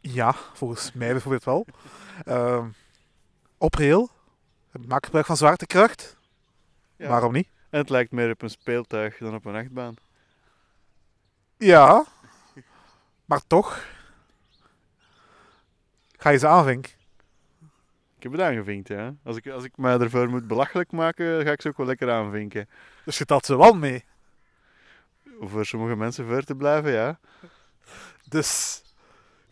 Ja, 0.00 0.32
volgens 0.32 0.92
mij 0.92 1.10
bijvoorbeeld 1.10 1.44
wel. 1.44 1.66
Ehm 2.24 2.68
op 3.58 3.74
rail. 3.74 4.10
Maak 4.80 5.04
gebruik 5.04 5.26
van 5.26 5.36
zwaartekracht. 5.36 6.16
Ja. 6.96 7.08
Waarom 7.08 7.32
niet? 7.32 7.48
En 7.70 7.78
het 7.78 7.88
lijkt 7.88 8.12
meer 8.12 8.30
op 8.30 8.42
een 8.42 8.50
speeltuig 8.50 9.18
dan 9.18 9.34
op 9.34 9.44
een 9.44 9.54
achtbaan. 9.54 9.94
Ja. 11.56 12.04
Maar 13.24 13.40
toch. 13.46 13.84
Ga 16.16 16.30
je 16.30 16.38
ze 16.38 16.46
aanvinken? 16.46 16.92
Ik 18.16 18.22
heb 18.22 18.32
het 18.32 18.40
aangevinkt, 18.40 18.88
ja. 18.88 19.14
Als 19.24 19.36
ik, 19.36 19.48
als 19.48 19.64
ik 19.64 19.76
mij 19.76 19.98
ervoor 19.98 20.28
moet 20.28 20.46
belachelijk 20.46 20.92
maken, 20.92 21.44
ga 21.44 21.50
ik 21.50 21.60
ze 21.60 21.68
ook 21.68 21.76
wel 21.76 21.86
lekker 21.86 22.10
aanvinken. 22.10 22.68
Dus 23.04 23.18
je 23.18 23.24
telt 23.24 23.46
ze 23.46 23.56
wel 23.56 23.74
mee. 23.74 24.04
Om 25.40 25.48
voor 25.48 25.66
sommige 25.66 25.96
mensen 25.96 26.26
ver 26.26 26.44
te 26.44 26.54
blijven, 26.54 26.92
ja. 26.92 27.18
Dus 28.28 28.82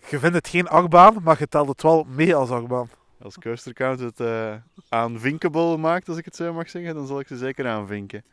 je 0.08 0.18
vindt 0.18 0.36
het 0.36 0.48
geen 0.48 0.68
achtbaan, 0.68 1.22
maar 1.22 1.36
je 1.38 1.48
telt 1.48 1.68
het 1.68 1.82
wel 1.82 2.04
mee 2.08 2.34
als 2.34 2.50
achtbaan. 2.50 2.90
Als 3.22 3.38
Coaster 3.38 3.72
Count 3.72 4.00
het 4.00 4.20
eh 4.20 4.54
aanvinkable 4.88 5.76
maakt, 5.76 6.08
als 6.08 6.18
ik 6.18 6.24
het 6.24 6.36
zo 6.36 6.52
mag 6.52 6.70
zeggen, 6.70 6.94
dan 6.94 7.06
zal 7.06 7.20
ik 7.20 7.26
ze 7.26 7.36
zeker 7.36 7.68
aanvinken. 7.68 8.24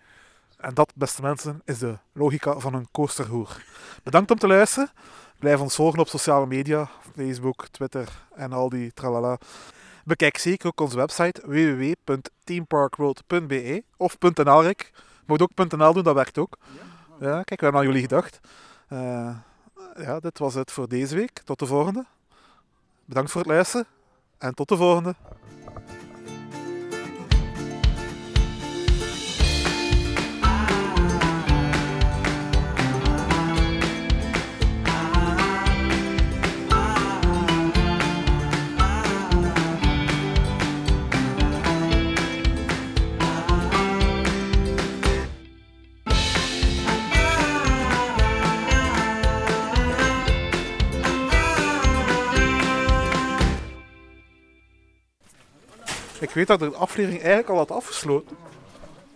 En 0.58 0.74
dat, 0.74 0.94
beste 0.96 1.22
mensen, 1.22 1.62
is 1.66 1.78
de 1.78 1.98
logica 2.14 2.60
van 2.60 2.74
een 2.74 2.88
coasterhoer. 2.92 3.64
Bedankt 4.04 4.32
om 4.32 4.38
te 4.38 4.48
luisteren. 4.48 4.92
Blijf 5.40 5.60
ons 5.60 5.76
volgen 5.76 6.00
op 6.00 6.08
sociale 6.08 6.46
media, 6.46 6.90
Facebook, 7.16 7.68
Twitter 7.68 8.10
en 8.36 8.54
al 8.54 8.70
die 8.70 8.94
tralala. 8.94 9.38
Bekijk 10.04 10.38
zeker 10.38 10.68
ook 10.68 10.82
onze 10.82 10.98
website 10.98 11.42
www.teamparkworld.be 11.46 13.84
of 13.98 14.18
.nl, 14.20 14.64
Rick. 14.64 14.92
Moet 15.26 15.42
ook 15.42 15.56
.nl 15.56 15.94
doen, 15.94 16.04
dat 16.04 16.16
werkt 16.16 16.38
ook. 16.38 16.58
Ja, 17.20 17.44
kijk, 17.44 17.60
we 17.60 17.66
hebben 17.66 17.82
aan 17.82 17.88
jullie 17.88 18.02
gedacht. 18.02 18.40
Eh, 18.88 19.36
ja, 19.96 20.20
dit 20.20 20.40
was 20.40 20.54
het 20.54 20.72
voor 20.72 20.88
deze 20.88 21.16
week. 21.16 21.42
Tot 21.44 21.60
de 21.60 21.66
volgende. 21.66 22.06
Bedankt 23.06 23.32
voor 23.32 23.42
het 23.42 23.50
luisteren 23.50 23.88
en 24.40 24.54
tot 24.54 24.68
de 24.70 24.78
volgende. 24.78 25.16
Ik 56.20 56.30
weet 56.30 56.48
dat 56.48 56.60
de 56.60 56.72
aflevering 56.72 57.20
eigenlijk 57.22 57.50
al 57.50 57.58
had 57.58 57.72
afgesloten. 57.72 58.38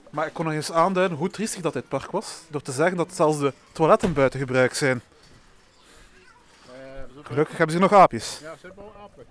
Maar 0.10 0.28
ik 0.28 0.34
kon 0.34 0.46
nog 0.46 0.54
eens 0.54 0.72
aanduiden 0.72 1.18
hoe 1.18 1.30
triestig 1.30 1.62
dat 1.62 1.74
dit 1.74 1.88
park 1.88 2.12
was. 2.12 2.42
Door 2.50 2.62
te 2.62 2.72
zeggen 2.72 2.98
dat 2.98 3.14
zelfs 3.14 3.40
de 3.40 3.54
toiletten 3.72 4.14
buiten 4.14 4.40
gebruik 4.40 4.74
zijn. 4.74 5.02
Gelukkig 7.24 7.58
hebben 7.58 7.76
ze 7.76 7.82
nog 7.82 7.94
aapjes. 7.94 8.40
Ja, 8.42 8.56
zet 8.62 8.76
wel 8.76 8.94
apen. 9.04 9.22